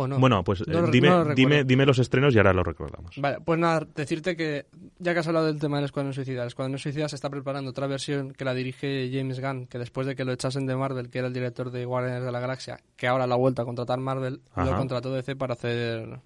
[0.00, 0.20] ¿O no?
[0.20, 3.16] Bueno, pues No eh, dime, no lo dime, dime los estrenos y ahora lo recordamos.
[3.16, 4.66] Vale, pues nada, decirte que
[5.00, 7.70] ya que has hablado del tema del Escuadrón Suicida, el Escuadrón Suicida se está preparando
[7.70, 11.10] otra versión que la dirige James Gunn, que después de que lo echasen de Marvel,
[11.10, 13.64] que era el director de Guardians de la Galaxia, que ahora la ha vuelto a
[13.64, 14.70] contratar Marvel, Ajá.
[14.70, 16.20] lo contrató DC para hacer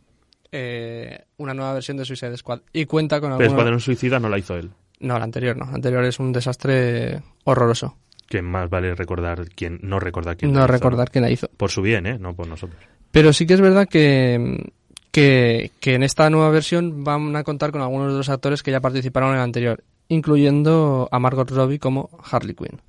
[0.53, 2.61] eh, una nueva versión de Suicide Squad.
[2.75, 3.53] Y cuenta con Pero algunos...
[3.53, 4.71] Escuadrón Suicida no la hizo él.
[5.01, 5.65] No, la anterior no.
[5.65, 7.97] La anterior es un desastre horroroso.
[8.29, 11.49] Que más vale recordar quién, no recordar quién No la hizo, recordar quién la hizo.
[11.57, 12.19] Por su bien, ¿eh?
[12.19, 12.83] No por nosotros.
[13.13, 14.73] Pero sí que es verdad que,
[15.13, 18.71] que, que en esta nueva versión van a contar con algunos de los actores que
[18.73, 22.81] ya participaron en la anterior, incluyendo a Margot Robbie como Harley Quinn.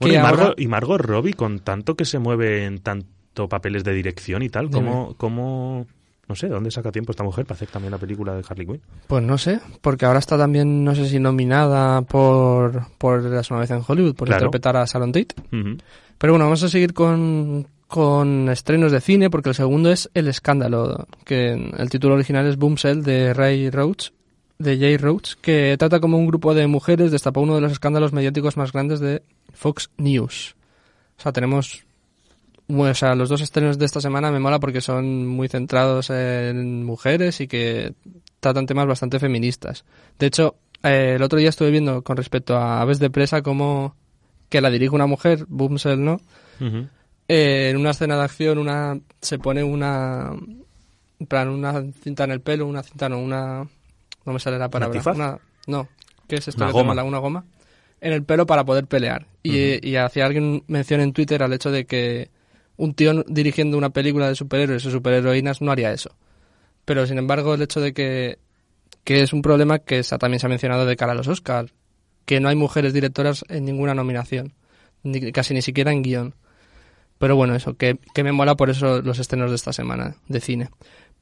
[0.00, 3.84] Bueno, y, Margot, ahora- y Margot Robbie, con tanto que se mueve en tanto papeles
[3.84, 4.70] de dirección y tal.
[4.70, 5.86] ¿cómo, cómo,
[6.28, 8.80] no sé, ¿dónde saca tiempo esta mujer para hacer también la película de Harley Quinn?
[9.06, 13.60] Pues no sé, porque ahora está también, no sé si nominada por, por Eras una
[13.60, 14.44] vez en Hollywood, por Claro.
[14.46, 15.34] interpretar a Salon Tate.
[16.18, 20.28] Pero bueno, vamos a seguir con, con estrenos de cine, porque el segundo es El
[20.28, 24.10] Escándalo, que el título original es Boomshell de Ray Roach,
[24.58, 28.12] de Jay Roach, que trata como un grupo de mujeres destapó uno de los escándalos
[28.12, 29.22] mediáticos más grandes de
[29.52, 30.56] Fox News.
[31.18, 31.84] O sea, tenemos...
[32.66, 36.10] bueno, o sea, los dos estrenos de esta semana me mola porque son muy centrados
[36.10, 37.94] en mujeres y que
[38.40, 39.84] tratan temas bastante feministas.
[40.18, 43.94] De hecho, eh, el otro día estuve viendo con respecto a Aves de Presa como
[44.48, 46.20] que la dirige una mujer, Boomsell, ¿no?
[47.28, 50.32] Eh, en una escena de acción una se pone una
[51.18, 53.66] en plan una cinta en el pelo una cinta no una
[54.24, 55.00] no me sale la palabra.
[55.12, 55.88] Una no
[56.28, 56.88] qué es esto Una goma.
[56.88, 57.04] mola?
[57.04, 57.44] una goma
[58.00, 59.26] en el pelo para poder pelear.
[59.42, 62.30] Y, y hacía alguien mención en Twitter al hecho de que
[62.76, 66.10] un tío dirigiendo una película de superhéroes o superheroínas no haría eso.
[66.84, 68.38] Pero sin embargo el hecho de que
[69.02, 71.72] que es un problema que se también se ha mencionado de cara a los Oscars
[72.24, 74.52] que no hay mujeres directoras en ninguna nominación
[75.02, 76.34] ni, casi ni siquiera en guion
[77.18, 80.40] pero bueno, eso, que, que me mola por eso los estrenos de esta semana de
[80.40, 80.70] cine.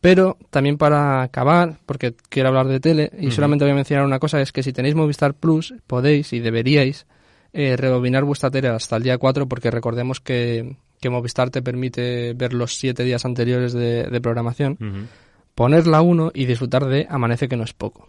[0.00, 4.18] Pero también para acabar, porque quiero hablar de tele, y solamente voy a mencionar una
[4.18, 7.06] cosa, es que si tenéis Movistar Plus, podéis y deberíais
[7.54, 12.34] eh, rebobinar vuestra tele hasta el día 4, porque recordemos que, que Movistar te permite
[12.34, 15.06] ver los siete días anteriores de, de programación, Ujú.
[15.54, 18.08] poner la 1 y disfrutar de Amanece que no es poco,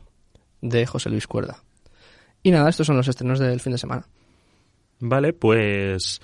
[0.62, 1.64] de José Luis Cuerda.
[2.44, 4.06] Y nada, estos son los estrenos del fin de semana.
[5.00, 6.22] Vale, pues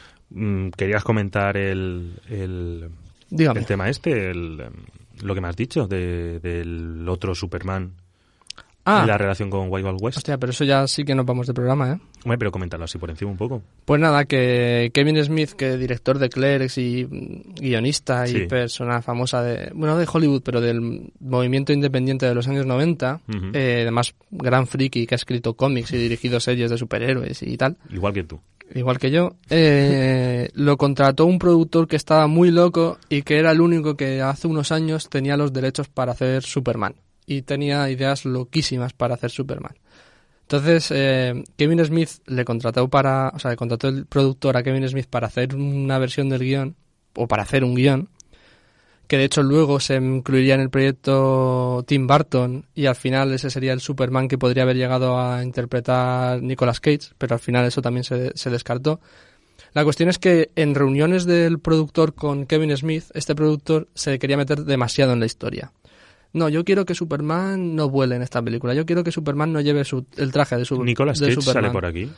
[0.77, 2.89] querías comentar el, el,
[3.31, 4.73] el tema este, el, em,
[5.23, 7.93] lo que me has dicho de, del otro Superman
[8.83, 9.01] Ah.
[9.03, 10.17] y la relación con Wild Wild West.
[10.17, 11.99] Hostia, pero eso ya sí que nos vamos de programa, ¿eh?
[12.23, 13.61] Hombre, pero coméntalo así por encima un poco.
[13.85, 18.39] Pues nada, que Kevin Smith, que director de Clerks y mm, guionista y Sí.
[18.47, 23.37] persona famosa de, bueno, de Hollywood, pero del movimiento independiente de los años 90, Ujú.
[23.53, 27.77] eh, además gran friki que ha escrito cómics y dirigido series de superhéroes y tal,
[27.91, 28.39] Igual que tú.
[28.73, 33.51] Igual que yo, eh, lo contrató un productor que estaba muy loco y que era
[33.51, 36.95] el único que hace unos años tenía los derechos para hacer Superman.
[37.25, 39.75] Y tenía ideas loquísimas para hacer Superman.
[40.41, 44.87] Entonces, eh, Kevin Smith le contrató para, o sea, le contrató el productor a Kevin
[44.89, 46.75] Smith para hacer una versión del guion,
[47.15, 48.09] o para hacer un guion,
[49.07, 53.49] que de hecho luego se incluiría en el proyecto Tim Burton, y al final ese
[53.49, 57.81] sería el Superman que podría haber llegado a interpretar Nicolas Cage, pero al final eso
[57.81, 58.99] también se, se descartó.
[59.73, 64.37] La cuestión es que en reuniones del productor con Kevin Smith, este productor se quería
[64.37, 65.71] meter demasiado en la historia.
[66.33, 68.73] No, yo quiero que Superman no vuele en esta película.
[68.73, 71.63] Yo quiero que Superman no lleve su- el traje de, su, Nicolas de Cage Superman.
[71.63, 72.09] sale por aquí.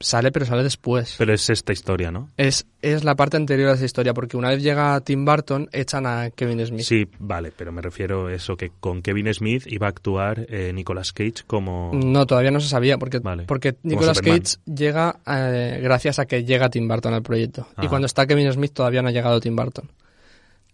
[0.00, 1.16] Sale, pero sale después.
[1.18, 2.28] Pero es esta historia, ¿no?
[2.36, 6.06] Es, es la parte anterior a esa historia, porque una vez llega Tim Burton, echan
[6.06, 6.82] a Kevin Smith.
[6.82, 10.72] Sí, vale, pero me refiero a eso, que con Kevin Smith iba a actuar eh,
[10.72, 11.90] Nicolas Cage como...
[11.92, 13.44] No, todavía no se sabía, porque, Vale.
[13.44, 14.20] porque Nicolas.
[14.20, 17.66] Cage llega eh, gracias a que llega Tim Burton al proyecto.
[17.76, 17.88] Y Ajá.
[17.88, 19.90] cuando está Kevin Smith todavía no ha llegado Tim Burton.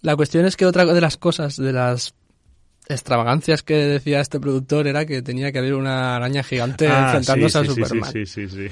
[0.03, 2.15] La cuestión es que otra de las cosas, de las
[2.89, 7.59] extravagancias que decía este productor era que tenía que haber una araña gigante Ah, enfrentándose
[7.61, 8.13] sí, a Superman.
[8.13, 8.67] Sí, sí, sí.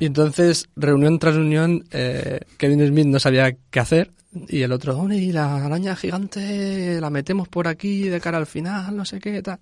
[0.00, 4.10] Y entonces, reunión tras reunión, eh, Kevin Smith no sabía qué hacer.
[4.48, 8.46] Y el otro, "Hombre, y la araña gigante la metemos por aquí de cara al
[8.46, 9.58] final, no sé qué, tal.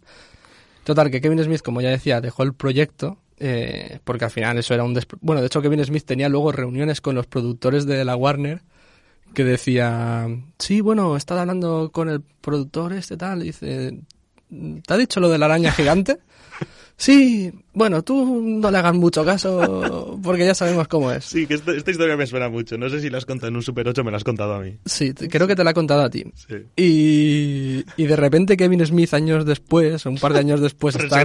[0.85, 4.73] Total, que Kevin Smith, como ya decía, dejó el proyecto, eh, porque al final eso
[4.75, 4.95] era un...
[4.95, 8.61] despro- Bueno, de hecho Kevin Smith tenía luego reuniones con los productores de la Warner
[9.35, 10.27] que decía,
[10.59, 14.01] sí, bueno, he estado hablando con el productor este tal, y dice,
[14.49, 16.19] ¿te ha dicho lo de la araña gigante?
[16.99, 21.27] Sí, bueno, tú no le hagas mucho caso porque ya sabemos cómo es.
[21.27, 22.79] Sí, que esta, esta historia me suena mucho.
[22.79, 24.61] No sé si la has contado en un Super 8 me la has contado a
[24.61, 24.79] mí.
[24.87, 26.25] Sí, creo que te la he contado a ti.
[26.35, 26.55] Sí.
[26.75, 31.23] Y, y de repente Kevin Smith años después, un par de años después, está,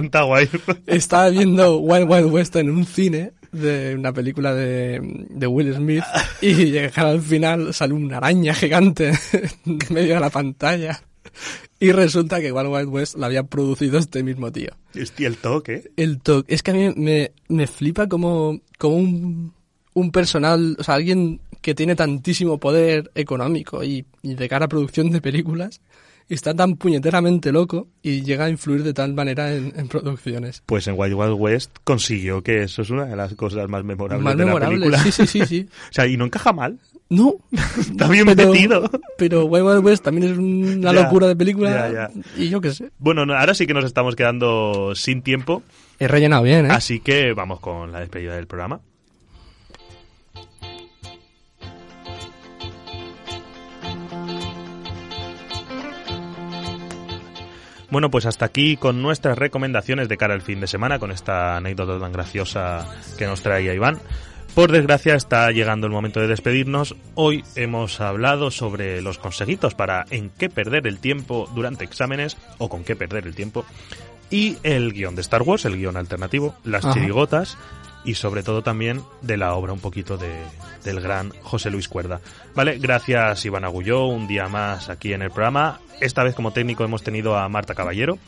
[0.86, 6.04] estaba viendo Wild Wild West en un cine de una película de, de Will Smith
[6.40, 9.12] y llegar al final sale una araña gigante
[9.66, 11.02] en medio de la pantalla
[11.80, 14.70] y resulta que Wild Wild West la había producido este mismo tío.
[15.00, 15.90] Hostia, el toque.
[15.96, 16.54] El toque.
[16.54, 19.52] Es que a mí me, me flipa como, como un,
[19.94, 24.68] un personal, o sea, alguien que tiene tantísimo poder económico y, y de cara a
[24.68, 25.80] producción de películas,
[26.28, 30.62] está tan puñeteramente loco y llega a influir de tal manera en, en producciones.
[30.66, 34.24] Pues en Wild Wild West consiguió que eso es una de las cosas más memorables
[34.24, 35.02] Más de memorable, la película.
[35.02, 35.68] sí, sí, sí, sí.
[35.90, 36.78] o sea, y no encaja mal.
[37.12, 37.34] No.
[37.78, 38.90] Está bien pero, metido.
[39.18, 42.10] Pero Wild Wild West también es una Ya, locura de película ya, ya.
[42.42, 42.90] y yo qué sé.
[42.98, 45.62] Bueno, no, ahora sí que nos estamos quedando sin tiempo,
[45.98, 46.68] He rellenado bien, ¿eh?
[46.70, 48.80] así que vamos con la despedida del programa.
[57.90, 61.58] Bueno, pues hasta aquí con nuestras recomendaciones de cara al fin de semana, con esta
[61.58, 62.86] anécdota tan graciosa
[63.18, 63.98] que nos traía Iván.
[64.54, 66.94] Por desgracia está llegando el momento de despedirnos.
[67.14, 72.68] Hoy hemos hablado sobre los consejitos para en qué perder el tiempo durante exámenes o
[72.68, 73.64] con qué perder el tiempo
[74.28, 76.92] y el guion de Star Wars, el guion alternativo, las Ajá.
[76.92, 77.56] chirigotas
[78.04, 80.30] y sobre todo también de la obra un poquito de,
[80.84, 82.20] del gran José Luis Cuerda.
[82.54, 85.80] Vale, gracias Iván Agulló, un día más aquí en el programa.
[86.02, 88.18] Esta vez como técnico hemos tenido a Marta Caballero.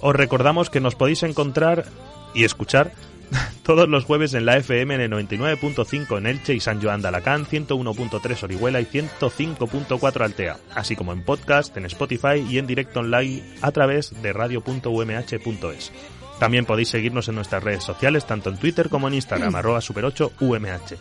[0.00, 1.86] Os recordamos que nos podéis encontrar
[2.34, 2.92] y escuchar
[3.62, 7.08] todos los jueves en la FM en el 99.5 en Elche y San Joan de
[7.08, 13.00] Alacant, 101.3 Orihuela y 105.4 Altea, así como en podcast, en Spotify y en directo
[13.00, 15.92] online a través de radio.umh.es.
[16.38, 20.96] También podéis seguirnos en nuestras redes sociales, tanto en Twitter como en Instagram, arroba super8umh.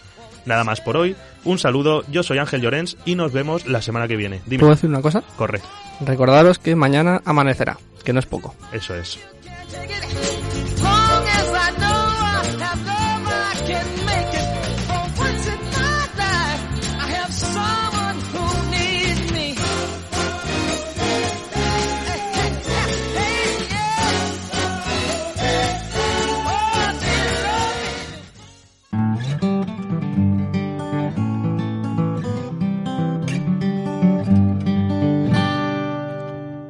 [0.45, 4.07] Nada más por hoy, un saludo, yo soy Ángel Llorens y nos vemos la semana
[4.07, 4.41] que viene.
[4.45, 4.59] Dime.
[4.59, 5.21] ¿Puedo decir una cosa?
[5.35, 5.61] Corre.
[6.01, 8.55] Recordaros que mañana amanecerá, que no es poco.
[8.71, 9.19] Eso es.